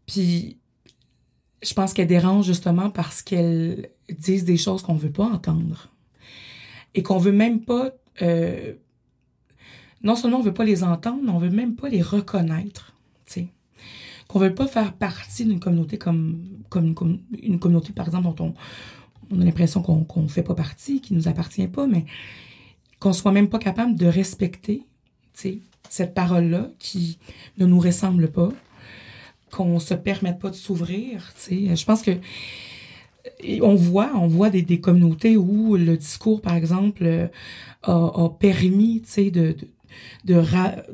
Puis 0.05 0.57
je 1.63 1.73
pense 1.73 1.93
qu'elle 1.93 2.07
dérange 2.07 2.45
justement 2.45 2.89
parce 2.89 3.21
qu'elles 3.21 3.89
disent 4.09 4.45
des 4.45 4.57
choses 4.57 4.81
qu'on 4.81 4.93
veut 4.93 5.11
pas 5.11 5.25
entendre. 5.25 5.89
Et 6.93 7.03
qu'on 7.03 7.17
veut 7.17 7.31
même 7.31 7.61
pas. 7.61 7.91
Euh, 8.21 8.73
non 10.03 10.15
seulement 10.15 10.37
on 10.37 10.43
veut 10.43 10.53
pas 10.53 10.65
les 10.65 10.83
entendre, 10.83 11.21
mais 11.23 11.31
on 11.31 11.39
veut 11.39 11.49
même 11.49 11.75
pas 11.75 11.89
les 11.89 12.01
reconnaître. 12.01 12.93
sais. 13.25 13.47
Qu'on 14.27 14.39
veut 14.39 14.53
pas 14.53 14.67
faire 14.67 14.93
partie 14.93 15.45
d'une 15.45 15.59
communauté 15.59 15.97
comme, 15.97 16.43
comme, 16.69 16.93
une 17.41 17.59
communauté, 17.59 17.93
par 17.93 18.07
exemple, 18.07 18.35
dont 18.35 18.53
on, 19.31 19.41
a 19.41 19.43
l'impression 19.43 19.81
qu'on 19.81 20.21
ne 20.21 20.27
fait 20.27 20.43
pas 20.43 20.53
partie, 20.53 21.01
qui 21.01 21.13
nous 21.13 21.27
appartient 21.27 21.67
pas, 21.67 21.87
mais 21.87 22.05
qu'on 22.99 23.13
soit 23.13 23.31
même 23.31 23.49
pas 23.49 23.59
capable 23.59 23.95
de 23.95 24.05
respecter 24.05 24.85
cette 25.89 26.13
parole-là 26.13 26.69
qui 26.79 27.19
ne 27.57 27.65
nous 27.65 27.79
ressemble 27.79 28.29
pas, 28.31 28.49
qu'on 29.51 29.79
se 29.79 29.93
permette 29.93 30.39
pas 30.39 30.49
de 30.49 30.55
s'ouvrir. 30.55 31.33
Je 31.49 31.85
pense 31.85 32.01
que 32.01 32.11
on 33.61 33.75
voit, 33.75 34.11
on 34.15 34.27
voit 34.27 34.49
des, 34.49 34.61
des, 34.61 34.79
communautés 34.79 35.35
où 35.37 35.75
le 35.75 35.97
discours, 35.97 36.41
par 36.41 36.55
exemple, 36.55 37.29
a, 37.83 37.91
a 37.93 38.29
permis, 38.29 39.03
de, 39.17 39.29
de 39.29 39.67
de, 40.25 40.41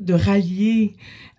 de 0.00 0.14
rallier 0.14 0.94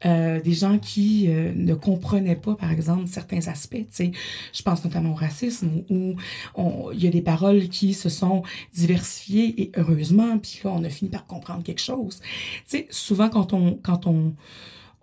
euh, 0.06 0.41
des 0.41 0.54
gens 0.54 0.78
qui 0.78 1.25
euh, 1.28 1.51
ne 1.56 1.73
comprenaient 1.73 2.36
pas, 2.36 2.56
par 2.56 2.71
exemple, 2.71 3.08
certains 3.08 3.47
aspects. 3.47 3.75
Tu 3.75 3.86
sais, 3.89 4.12
je 4.54 4.62
pense 4.62 4.84
notamment 4.84 5.12
au 5.12 5.15
racisme, 5.15 5.84
où 5.89 6.15
il 6.93 7.04
y 7.04 7.08
a 7.08 7.12
des 7.12 7.21
paroles 7.21 7.69
qui 7.69 7.93
se 7.93 8.10
sont 8.10 8.43
diversifiées 8.73 9.62
et 9.62 9.71
heureusement, 9.78 10.38
puis 10.38 10.60
là, 10.63 10.71
on 10.73 10.84
a 10.84 10.89
fini 10.89 11.10
par 11.10 11.25
comprendre 11.25 11.63
quelque 11.63 11.82
chose. 11.82 12.19
Tu 12.67 12.78
sais, 12.78 12.88
souvent 12.89 13.30
quand 13.30 13.54
on 13.54 13.80
quand 13.82 14.08
on 14.08 14.34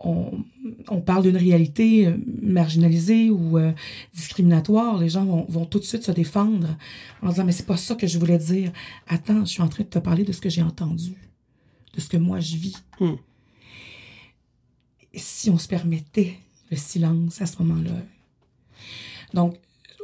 on, 0.05 0.45
on, 0.89 1.01
parle 1.01 1.23
d'une 1.25 1.37
réalité 1.37 2.07
euh, 2.07 2.17
marginalisée 2.43 3.31
ou 3.31 3.59
euh, 3.59 3.73
discriminatoire, 4.15 4.99
les 4.99 5.09
gens 5.09 5.25
vont, 5.25 5.47
vont, 5.49 5.65
tout 5.65 5.79
de 5.79 5.85
suite 5.85 6.05
se 6.05 6.13
défendre 6.13 6.77
en 7.23 7.29
disant 7.29 7.45
mais 7.45 7.53
c'est 7.53 7.67
pas 7.67 7.77
ça 7.77 7.95
que 7.95 8.07
je 8.07 8.19
voulais 8.19 8.39
dire. 8.39 8.73
Attends, 9.07 9.45
je 9.45 9.51
suis 9.51 9.63
en 9.63 9.69
train 9.69 9.85
de 9.85 9.89
te 9.89 9.99
parler 9.99 10.25
de 10.25 10.33
ce 10.33 10.41
que 10.41 10.49
j'ai 10.49 10.63
entendu 10.63 11.15
de 11.95 12.01
ce 12.01 12.09
que 12.09 12.17
moi 12.17 12.41
je 12.41 12.57
vis. 12.57 12.83
Hmm. 13.01 13.15
Si 15.15 15.51
on 15.51 15.59
se 15.59 15.69
permettait 15.69 16.39
le 16.71 16.77
silence 16.77 17.41
à 17.43 17.47
ce 17.47 17.63
moment-là? 17.63 17.91
Donc, 19.35 19.57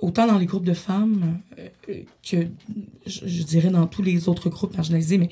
autant 0.03 0.27
dans 0.27 0.39
les 0.39 0.47
groupes 0.47 0.65
de 0.65 0.75
femmes 0.75 1.41
euh, 1.59 2.03
que, 2.23 2.47
je, 3.07 3.43
dirais, 3.43 3.71
dans 3.71 3.87
tous 3.87 4.03
les 4.03 4.29
autres 4.29 4.51
groupes 4.51 4.75
marginalisés, 4.75 5.19
mais 5.19 5.31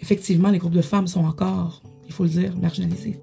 effectivement, 0.00 0.50
les 0.50 0.58
groupes 0.58 0.72
de 0.72 0.82
femmes 0.82 1.06
sont 1.06 1.24
encore, 1.24 1.82
il 2.06 2.12
faut 2.12 2.24
le 2.24 2.30
dire, 2.30 2.56
marginalisés. 2.56 3.20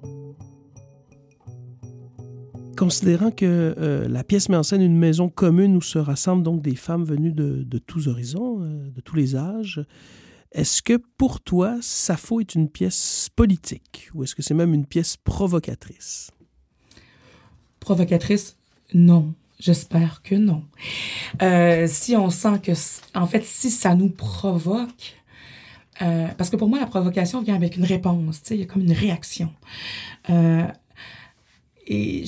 Considérant 2.82 3.30
que 3.30 3.76
euh, 3.78 4.08
la 4.08 4.24
pièce 4.24 4.50
met 4.50 4.58
en 4.58 4.64
scène 4.64 4.82
une 4.82 4.98
maison 4.98 5.30
commune 5.30 5.76
où 5.76 5.84
se 5.84 6.00
rassemblent 6.00 6.42
donc 6.42 6.64
des 6.64 6.76
femmes 6.76 7.04
venues 7.04 7.32
de, 7.32 7.78
tous 7.78 8.08
horizons, 8.08 8.64
euh, 8.64 8.90
de 8.90 9.02
tous 9.02 9.16
les 9.16 9.36
âges, 9.36 9.86
est-ce 10.52 10.82
que 10.82 11.00
pour 11.16 11.42
toi, 11.42 11.78
Sappho 11.80 12.40
est 12.40 12.56
une 12.56 12.68
pièce 12.68 13.30
politique 13.36 14.10
ou 14.16 14.24
est-ce 14.24 14.34
que 14.34 14.42
c'est 14.42 14.56
même 14.56 14.74
une 14.74 14.88
pièce 14.88 15.16
provocatrice? 15.16 16.32
Provocatrice, 17.80 18.58
non. 18.96 19.36
J'espère 19.60 20.24
que 20.24 20.34
non. 20.34 20.64
Euh, 21.44 21.86
si 21.88 22.16
on 22.16 22.32
sent 22.32 22.62
que, 22.64 22.72
en 23.14 23.28
fait, 23.28 23.46
si 23.46 23.70
ça 23.70 23.94
nous 23.94 24.10
provoque, 24.10 25.22
parce 26.00 26.50
que 26.50 26.56
pour 26.56 26.68
moi, 26.68 26.80
la 26.80 26.88
provocation 26.88 27.44
vient 27.44 27.54
avec 27.54 27.78
une 27.78 27.86
réponse, 27.86 28.42
il 28.50 28.58
y 28.58 28.64
a 28.64 28.66
comme 28.66 28.82
une 28.82 28.92
réaction. 28.92 29.54
Et, 31.86 32.26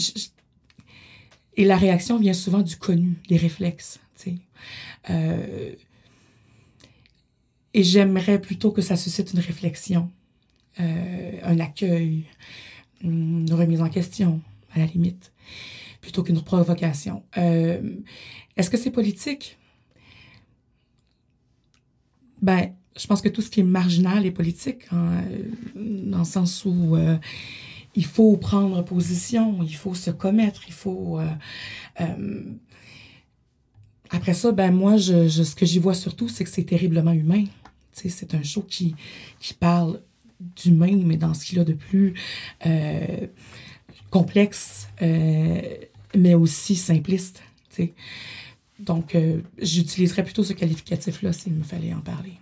et 1.55 1.65
la 1.65 1.77
réaction 1.77 2.17
vient 2.17 2.33
souvent 2.33 2.61
du 2.61 2.77
connu, 2.77 3.21
des 3.29 3.37
réflexes. 3.37 3.99
Euh, 5.09 5.73
et 7.73 7.83
j'aimerais 7.83 8.39
plutôt 8.39 8.71
que 8.71 8.81
ça 8.81 8.95
suscite 8.95 9.33
une 9.33 9.39
réflexion, 9.39 10.11
euh, 10.79 11.31
un 11.43 11.59
accueil, 11.59 12.25
une 13.01 13.51
remise 13.51 13.81
en 13.81 13.89
question, 13.89 14.41
à 14.73 14.79
la 14.79 14.85
limite, 14.85 15.33
plutôt 16.01 16.23
qu'une 16.23 16.41
provocation. 16.41 17.23
Euh, 17.37 17.81
Est-ce 18.55 18.69
que 18.69 18.77
c'est 18.77 18.91
politique? 18.91 19.57
Ben, 22.41 22.73
je 22.95 23.07
pense 23.07 23.21
que 23.21 23.29
tout 23.29 23.41
ce 23.41 23.49
qui 23.49 23.61
est 23.61 23.63
marginal 23.63 24.25
est 24.25 24.31
politique, 24.31 24.83
hein, 24.91 25.23
dans 25.75 26.19
le 26.19 26.25
sens 26.25 26.63
où 26.65 26.95
euh, 26.95 27.17
il 27.95 28.05
faut 28.05 28.35
prendre 28.37 28.83
position, 28.83 29.59
il 29.63 29.75
faut 29.75 29.93
se 29.93 30.11
commettre, 30.11 30.63
il 30.67 30.73
faut... 30.73 31.19
Euh, 31.19 31.27
euh, 32.01 32.43
après 34.09 34.33
ça, 34.33 34.51
ben 34.51 34.71
moi, 34.71 34.97
je, 34.97 35.27
ce 35.27 35.55
que 35.55 35.65
j'y 35.65 35.79
vois 35.79 35.95
surtout, 35.95 36.29
c'est 36.29 36.43
que 36.43 36.49
c'est 36.49 36.63
terriblement 36.63 37.11
humain 37.11 37.45
c'est 37.95 38.33
un 38.33 38.41
show 38.41 38.63
qui, 38.63 38.95
qui 39.39 39.53
parle 39.53 40.01
d'humain, 40.39 40.99
mais 41.05 41.15
dans 41.15 41.35
ce 41.35 41.45
qu'il 41.45 41.59
a 41.59 41.63
de 41.63 41.73
plus 41.73 42.15
euh, 42.65 43.27
complexe, 44.09 44.87
mais 44.99 46.33
aussi 46.33 46.75
simpliste. 46.75 47.43
Donc, 48.79 49.15
j'utiliserais 49.59 50.23
plutôt 50.23 50.43
ce 50.43 50.53
qualificatif-là 50.53 51.33
s'il 51.33 51.53
me 51.53 51.63
fallait 51.63 51.93
en 51.93 52.01
parler. 52.01 52.33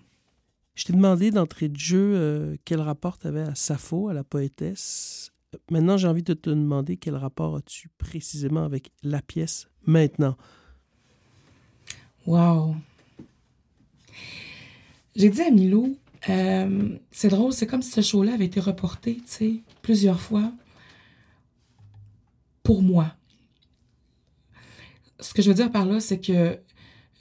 Je 0.73 0.85
t'ai 0.85 0.93
demandé 0.93 1.31
d'entrée 1.31 1.67
de 1.67 1.77
jeu 1.77 2.57
quel 2.63 2.79
rapport 2.79 3.19
tu 3.19 3.27
avais 3.27 3.41
à 3.41 3.53
Sappho, 3.53 4.07
à 4.07 4.13
la 4.13 4.23
poétesse. 4.23 5.33
Maintenant, 5.69 5.97
j'ai 5.97 6.07
envie 6.07 6.23
de 6.23 6.33
te 6.33 6.49
demander 6.49 6.97
quel 6.97 7.15
rapport 7.15 7.55
as-tu 7.57 7.89
précisément 7.97 8.63
avec 8.63 8.91
la 9.03 9.21
pièce 9.21 9.69
maintenant? 9.85 10.37
Wow! 12.25 12.75
J'ai 15.15 15.29
dit 15.29 15.41
à 15.41 15.51
Milo, 15.51 15.89
euh, 16.29 16.97
c'est 17.11 17.27
drôle, 17.29 17.51
c'est 17.51 17.67
comme 17.67 17.81
si 17.81 17.91
ce 17.91 18.01
show-là 18.01 18.35
avait 18.35 18.45
été 18.45 18.59
reporté, 18.59 19.15
tu 19.17 19.23
sais, 19.25 19.53
plusieurs 19.81 20.21
fois 20.21 20.53
pour 22.63 22.81
moi. 22.81 23.13
Ce 25.19 25.33
que 25.33 25.41
je 25.41 25.49
veux 25.49 25.55
dire 25.55 25.71
par 25.71 25.85
là, 25.85 25.99
c'est 25.99 26.19
que 26.19 26.59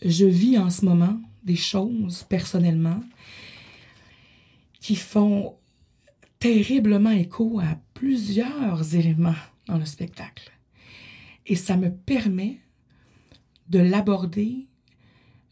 je 0.02 0.24
vis 0.24 0.56
en 0.58 0.70
ce 0.70 0.84
moment 0.84 1.20
des 1.42 1.56
choses 1.56 2.24
personnellement 2.28 3.00
qui 4.80 4.96
font 4.96 5.56
terriblement 6.40 7.10
écho 7.10 7.60
à 7.60 7.78
plusieurs 7.94 8.96
éléments 8.96 9.34
dans 9.66 9.78
le 9.78 9.84
spectacle. 9.84 10.50
Et 11.46 11.54
ça 11.54 11.76
me 11.76 11.90
permet 11.90 12.58
de 13.68 13.78
l'aborder 13.78 14.66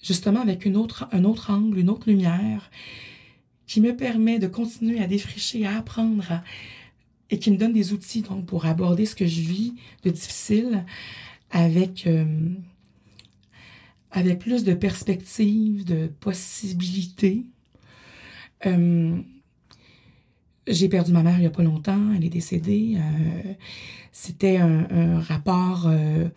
justement 0.03 0.41
avec 0.41 0.65
une 0.65 0.77
autre, 0.77 1.09
un 1.13 1.25
autre 1.25 1.51
angle, 1.51 1.79
une 1.79 1.91
autre 1.91 2.09
lumière, 2.09 2.71
qui 3.67 3.81
me 3.81 3.95
permet 3.95 4.39
de 4.39 4.47
continuer 4.47 5.01
à 5.01 5.07
défricher, 5.07 5.67
à 5.67 5.79
apprendre, 5.79 6.43
et 7.31 7.39
qui 7.39 7.51
me 7.51 7.59
donne 7.59 7.75
des 7.75 7.93
outils 7.93 8.23
donc 8.23 8.47
pour 8.47 8.65
aborder 8.67 9.05
ce 9.05 9.15
que 9.15 9.27
je 9.27 9.41
vis 9.43 9.75
de 10.03 10.11
difficile 10.11 10.87
avec 11.51 12.07
euh, 12.07 12.25
avec 14.11 14.39
plus 14.39 14.65
de 14.65 14.73
perspectives, 14.73 15.85
de 15.85 16.07
possibilités. 16.21 17.45
Euh, 18.65 19.21
j'ai 20.69 20.89
perdu 20.89 21.13
ma 21.13 21.23
mère 21.23 21.39
il 21.39 21.45
y 21.45 21.47
a 21.47 21.51
pas 21.51 21.63
longtemps, 21.63 22.13
elle 22.15 22.25
est 22.25 22.31
décédée. 22.31 22.97
Euh, 22.97 23.53
c'était 24.13 24.57
un, 24.57 25.21
rapport 25.21 25.87
euh, 25.87 26.29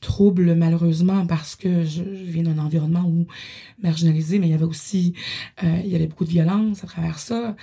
trouble 0.00 0.54
malheureusement 0.54 1.26
parce 1.26 1.56
que 1.56 1.84
je, 1.84 2.02
viens 2.02 2.44
d'un 2.44 2.58
environnement 2.58 3.04
où 3.06 3.26
marginalisé, 3.82 4.38
mais 4.38 4.46
il 4.46 4.50
y 4.50 4.54
avait 4.54 4.64
aussi 4.64 5.14
euh, 5.62 5.80
il 5.84 5.90
y 5.90 5.94
avait 5.94 6.06
beaucoup 6.06 6.24
de 6.24 6.30
violence 6.30 6.84
à 6.84 6.86
travers 6.86 7.18
ça. 7.18 7.56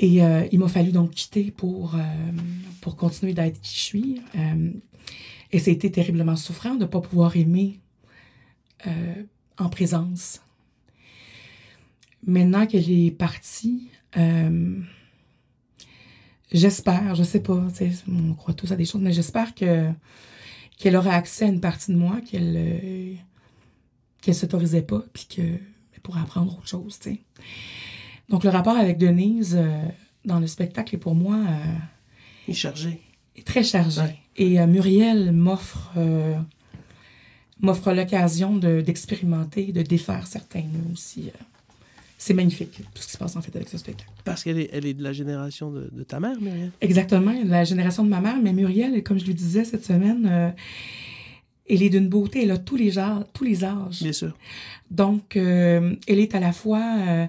Et 0.00 0.20
il 0.52 0.58
m'a 0.60 0.68
fallu 0.68 0.92
donc 0.92 1.10
quitter 1.10 1.50
pour 1.50 1.96
pour 2.80 2.94
continuer 2.94 3.34
d'être 3.34 3.60
qui 3.60 3.74
je 3.74 3.80
suis. 3.80 4.22
et 5.50 5.56
été 5.56 5.90
terriblement 5.90 6.36
souffrant 6.36 6.76
de 6.76 6.82
ne 6.82 6.84
pas 6.84 7.00
pouvoir 7.00 7.36
aimer 7.36 7.80
en 9.58 9.68
présence. 9.68 10.40
Maintenant 12.24 12.64
qu'elle 12.66 12.88
est 12.88 13.10
partie, 13.10 13.88
j'espère, 16.52 17.14
je 17.14 17.22
sais 17.22 17.40
pas, 17.40 17.60
on 18.08 18.34
croit 18.34 18.54
tous 18.54 18.72
à 18.72 18.76
des 18.76 18.84
choses, 18.84 19.00
mais 19.00 19.12
j'espère 19.12 19.54
que 19.54 19.90
qu'elle 20.78 20.96
aurait 20.96 21.10
accès 21.10 21.44
à 21.44 21.48
une 21.48 21.60
partie 21.60 21.92
de 21.92 21.96
moi 21.96 22.20
qu'elle 22.20 22.54
euh, 22.56 23.14
qu'elle 24.22 24.34
s'autorisait 24.34 24.82
pas, 24.82 25.02
puis 25.12 25.26
que 25.26 25.42
pourrait 26.02 26.20
apprendre 26.20 26.56
autre 26.56 26.66
chose. 26.66 26.98
Donc 28.30 28.44
le 28.44 28.50
rapport 28.50 28.76
avec 28.76 28.96
Denise 28.96 29.56
euh, 29.58 29.82
dans 30.24 30.40
le 30.40 30.46
spectacle 30.46 30.94
est 30.94 30.98
pour 30.98 31.14
moi 31.14 31.36
euh, 31.36 32.50
est 32.50 32.54
chargé. 32.54 33.02
Est 33.36 33.46
très 33.46 33.62
chargé. 33.62 34.02
Et 34.36 34.64
Muriel 34.66 35.32
m'offre 35.32 35.92
m'offre 37.60 37.92
l'occasion 37.92 38.56
d'expérimenter, 38.56 39.72
de, 39.72 39.82
défaire 39.82 40.28
certains 40.28 40.64
aussi 40.92 41.30
c'est 42.20 42.34
magnifique, 42.34 42.80
tout 42.94 43.02
ce 43.02 43.06
qui 43.06 43.12
se 43.12 43.18
passe 43.18 43.36
en 43.36 43.40
fait 43.40 43.54
avec 43.54 43.68
ce 43.68 43.78
spectacle. 43.78 44.10
Parce 44.24 44.42
qu'elle 44.42 44.58
est, 44.58 44.68
elle 44.72 44.86
est 44.86 44.94
de 44.94 45.04
la 45.04 45.12
génération 45.12 45.70
de, 45.70 45.88
de, 45.92 46.02
ta 46.02 46.18
mère, 46.18 46.40
Muriel. 46.40 46.72
Exactement, 46.80 47.32
de 47.32 47.48
la 47.48 47.62
génération 47.62 48.02
de 48.02 48.08
ma 48.08 48.20
mère, 48.20 48.38
mais 48.42 48.52
Muriel, 48.52 49.04
comme 49.04 49.20
je 49.20 49.24
lui 49.24 49.34
disais 49.34 49.64
cette 49.64 49.84
semaine, 49.84 50.28
euh, 50.28 50.50
elle 51.70 51.80
est 51.80 51.90
d'une 51.90 52.08
beauté, 52.08 52.42
elle 52.42 52.50
a 52.50 52.58
tous 52.58 52.74
les, 52.74 52.90
genres, 52.90 53.24
tous 53.32 53.44
les 53.44 53.64
âges. 53.64 54.02
Bien 54.02 54.12
sûr. 54.12 54.36
Donc, 54.90 55.36
euh, 55.36 55.94
elle 56.08 56.18
est 56.18 56.34
à 56.34 56.40
la 56.40 56.50
fois 56.50 56.82
euh, 56.82 57.26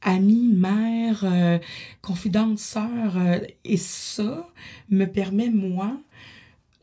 amie, 0.00 0.48
mère, 0.48 1.26
confidente, 2.00 2.58
sœur, 2.58 3.18
et 3.64 3.76
ça 3.76 4.48
me 4.88 5.04
permet, 5.04 5.50
moi, 5.50 6.00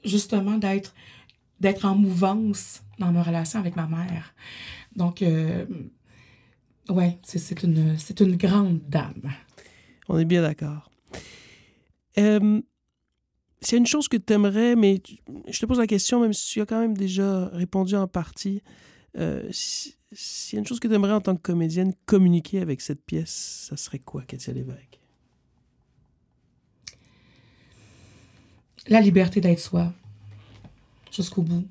justement, 0.05 0.57
d'être 0.57 0.93
d'être 1.59 1.85
en 1.85 1.95
mouvance 1.95 2.83
dans 2.99 3.11
ma 3.11 3.23
relation 3.23 3.59
avec 3.59 3.75
ma 3.75 3.87
mère. 3.87 4.35
Donc, 4.95 5.23
oui, 6.89 7.17
c'est 7.23 7.63
une, 7.63 7.97
une 8.19 8.35
grande 8.37 8.79
dame. 8.87 9.33
On 10.09 10.17
est 10.17 10.25
bien 10.25 10.41
d'accord. 10.41 10.89
Euh, 12.17 12.61
s'il 13.61 13.73
y 13.73 13.75
a 13.75 13.79
une 13.79 13.87
chose 13.87 14.07
que 14.07 14.17
tu 14.17 14.33
aimerais, 14.33 14.75
mais 14.75 15.01
je 15.49 15.59
te 15.59 15.65
pose 15.65 15.79
la 15.79 15.87
question, 15.87 16.19
même 16.19 16.33
si 16.33 16.53
tu 16.53 16.61
as 16.61 16.65
quand 16.65 16.79
même 16.79 16.95
déjà 16.95 17.47
répondu 17.49 17.95
en 17.95 18.07
partie, 18.07 18.61
euh, 19.17 19.47
s'il 19.51 19.93
y 20.53 20.55
a 20.55 20.59
une 20.59 20.67
chose 20.67 20.79
que 20.79 20.87
tu 20.87 20.93
aimerais 20.93 21.13
en 21.13 21.21
tant 21.21 21.35
que 21.35 21.41
comédienne 21.41 21.93
communiquer 22.05 22.59
avec 22.61 22.81
cette 22.81 23.03
pièce, 23.03 23.67
ça 23.69 23.77
serait 23.77 23.99
quoi, 23.99 24.23
Katia 24.23 24.53
Lévesque? 24.53 24.99
La 28.87 29.01
liberté 29.01 29.41
d'être 29.41 29.59
soi, 29.59 29.93
jusqu'au 31.11 31.41
bout. 31.41 31.67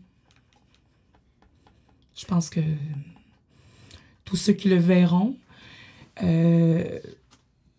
Je 2.15 2.25
pense 2.27 2.51
que 2.51 2.61
tous 4.27 4.37
ceux 4.37 4.53
qui 4.53 4.69
le 4.69 4.77
verront, 4.77 5.39
euh, 6.23 6.99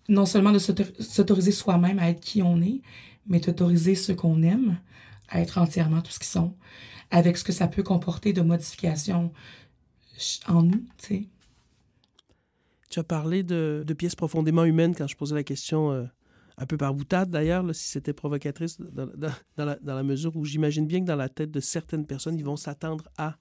non 0.09 0.25
seulement 0.25 0.51
de 0.51 0.59
s'autoriser 0.59 1.51
soi-même 1.51 1.99
à 1.99 2.09
être 2.09 2.21
qui 2.21 2.41
on 2.41 2.59
est, 2.61 2.81
mais 3.27 3.39
d'autoriser 3.39 3.93
ceux 3.93 4.15
qu'on 4.15 4.41
aime 4.41 4.79
à 5.29 5.41
être 5.41 5.59
entièrement 5.59 6.01
tout 6.01 6.11
ce 6.11 6.19
qu'ils 6.19 6.29
sont, 6.29 6.55
avec 7.11 7.37
ce 7.37 7.43
que 7.43 7.51
ça 7.51 7.67
peut 7.67 7.83
comporter 7.83 8.33
de 8.33 8.41
modifications 8.41 9.31
en 10.47 10.63
nous, 10.63 10.85
tu 10.97 11.07
sais. 11.07 11.27
Tu 12.89 12.99
as 12.99 13.03
parlé 13.03 13.43
de, 13.43 13.85
pièces 13.97 14.15
profondément 14.15 14.63
humaines 14.63 14.95
quand 14.95 15.07
je 15.07 15.17
posais 15.17 15.35
la 15.35 15.43
question, 15.43 15.91
euh, 15.91 16.05
un 16.57 16.65
peu 16.65 16.77
par 16.77 16.93
boutade 16.93 17.29
d'ailleurs, 17.29 17.63
si 17.75 17.89
c'était 17.89 18.13
provocatrice, 18.13 18.79
dans, 18.79 19.09
la, 19.57 19.77
dans, 19.81 19.95
la, 19.95 20.03
mesure 20.03 20.37
où 20.37 20.45
j'imagine 20.45 20.87
bien 20.87 21.01
que 21.01 21.05
dans 21.05 21.17
la 21.17 21.27
tête 21.27 21.51
de 21.51 21.59
certaines 21.59 22.05
personnes, 22.05 22.39
ils 22.39 22.45
vont 22.45 22.55
s'attendre 22.55 23.03
à, 23.17 23.35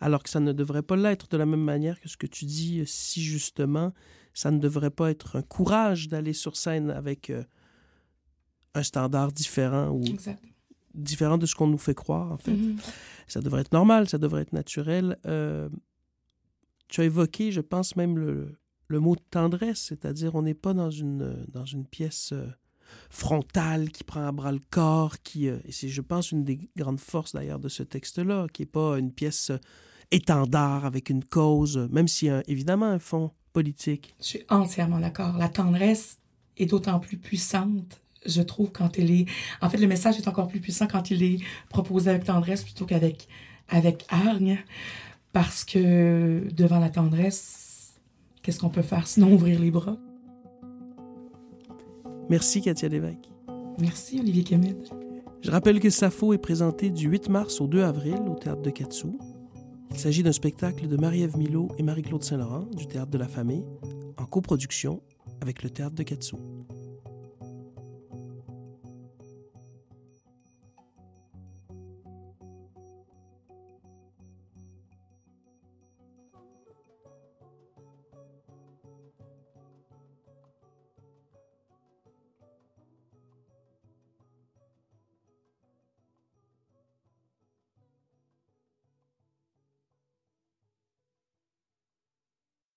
alors 0.00 0.22
que 0.22 0.30
ça 0.30 0.40
ne 0.40 0.52
devrait 0.52 0.82
pas 0.82 0.96
l'être 0.96 1.28
de 1.28 1.36
la 1.36 1.46
même 1.46 1.62
manière 1.62 2.00
que 2.00 2.08
ce 2.08 2.16
que 2.16 2.26
tu 2.26 2.44
dis 2.44 2.82
si 2.86 3.22
justement, 3.22 3.92
ça 4.34 4.50
ne 4.50 4.58
devrait 4.58 4.90
pas 4.90 5.10
être 5.10 5.36
un 5.36 5.42
courage 5.42 6.08
d'aller 6.08 6.32
sur 6.32 6.56
scène 6.56 6.90
avec 6.90 7.30
euh, 7.30 7.42
un 8.74 8.82
standard 8.82 9.32
différent 9.32 9.90
ou 9.90 10.02
différent 10.94 11.38
de 11.38 11.46
ce 11.46 11.54
qu'on 11.54 11.66
nous 11.66 11.78
fait 11.78 11.94
croire, 11.94 12.32
en 12.32 12.38
fait. 12.38 12.52
Mm-hmm. 12.52 12.78
Ça 13.26 13.40
devrait 13.40 13.60
être 13.62 13.72
normal, 13.72 14.08
ça 14.08 14.18
devrait 14.18 14.42
être 14.42 14.52
naturel. 14.52 15.18
Euh, 15.26 15.68
tu 16.88 17.00
as 17.00 17.04
évoqué, 17.04 17.52
je 17.52 17.60
pense 17.60 17.96
même, 17.96 18.18
le, 18.18 18.58
le 18.88 19.00
mot 19.00 19.16
tendresse, 19.30 19.80
c'est-à-dire 19.80 20.34
on 20.34 20.42
n'est 20.42 20.54
pas 20.54 20.74
dans 20.74 20.90
une, 20.90 21.44
dans 21.48 21.66
une 21.66 21.86
pièce 21.86 22.32
euh, 22.32 22.46
frontale 23.10 23.90
qui 23.90 24.04
prend 24.04 24.26
à 24.26 24.32
bras 24.32 24.52
le 24.52 24.60
corps, 24.70 25.20
qui, 25.22 25.48
euh, 25.48 25.58
et 25.64 25.72
c'est, 25.72 25.88
je 25.88 26.00
pense, 26.00 26.32
une 26.32 26.44
des 26.44 26.70
grandes 26.76 27.00
forces 27.00 27.34
d'ailleurs 27.34 27.60
de 27.60 27.68
ce 27.68 27.82
texte-là, 27.82 28.46
qui 28.52 28.62
n'est 28.62 28.66
pas 28.66 28.98
une 28.98 29.12
pièce 29.12 29.50
euh, 29.50 29.58
étendard 30.10 30.84
avec 30.84 31.10
une 31.10 31.24
cause, 31.24 31.88
même 31.90 32.08
s'il 32.08 32.28
y 32.28 32.30
a 32.30 32.42
évidemment 32.46 32.86
un 32.86 32.98
fond 32.98 33.30
politique. 33.52 34.14
Je 34.20 34.26
suis 34.26 34.44
entièrement 34.48 34.98
d'accord. 34.98 35.36
La 35.36 35.48
tendresse 35.48 36.18
est 36.56 36.66
d'autant 36.66 36.98
plus 37.00 37.16
puissante, 37.16 38.00
je 38.26 38.42
trouve, 38.42 38.70
quand 38.72 38.98
elle 38.98 39.10
est... 39.10 39.26
En 39.60 39.70
fait, 39.70 39.78
le 39.78 39.86
message 39.86 40.18
est 40.18 40.28
encore 40.28 40.48
plus 40.48 40.60
puissant 40.60 40.86
quand 40.86 41.10
il 41.10 41.22
est 41.22 41.38
proposé 41.68 42.10
avec 42.10 42.24
tendresse 42.24 42.64
plutôt 42.64 42.84
qu'avec 42.84 43.28
avec 43.68 44.06
hargne. 44.08 44.58
Parce 45.32 45.64
que 45.64 46.48
devant 46.52 46.78
la 46.78 46.90
tendresse, 46.90 47.94
qu'est-ce 48.42 48.58
qu'on 48.58 48.70
peut 48.70 48.82
faire 48.82 49.06
sinon 49.06 49.32
ouvrir 49.32 49.60
les 49.60 49.70
bras? 49.70 49.98
Merci, 52.30 52.62
Katia 52.62 52.88
Lévesque. 52.88 53.28
Merci, 53.78 54.20
Olivier 54.20 54.42
Kemed. 54.42 54.88
Je 55.42 55.50
rappelle 55.50 55.80
que 55.80 55.90
Sappho 55.90 56.32
est 56.32 56.38
présenté 56.38 56.90
du 56.90 57.08
8 57.08 57.28
mars 57.28 57.60
au 57.60 57.66
2 57.66 57.82
avril 57.82 58.16
au 58.26 58.34
Théâtre 58.34 58.62
de 58.62 58.70
Katsou. 58.70 59.18
Il 59.90 59.98
s'agit 59.98 60.22
d'un 60.22 60.32
spectacle 60.32 60.86
de 60.86 60.96
Marie-Ève 60.96 61.36
Milo 61.36 61.68
et 61.78 61.82
Marie-Claude 61.82 62.22
Saint-Laurent 62.22 62.66
du 62.76 62.86
Théâtre 62.86 63.10
de 63.10 63.18
la 63.18 63.28
Famille, 63.28 63.64
en 64.16 64.26
coproduction 64.26 65.02
avec 65.40 65.62
le 65.62 65.70
Théâtre 65.70 65.94
de 65.94 66.02
Katsou. 66.02 66.38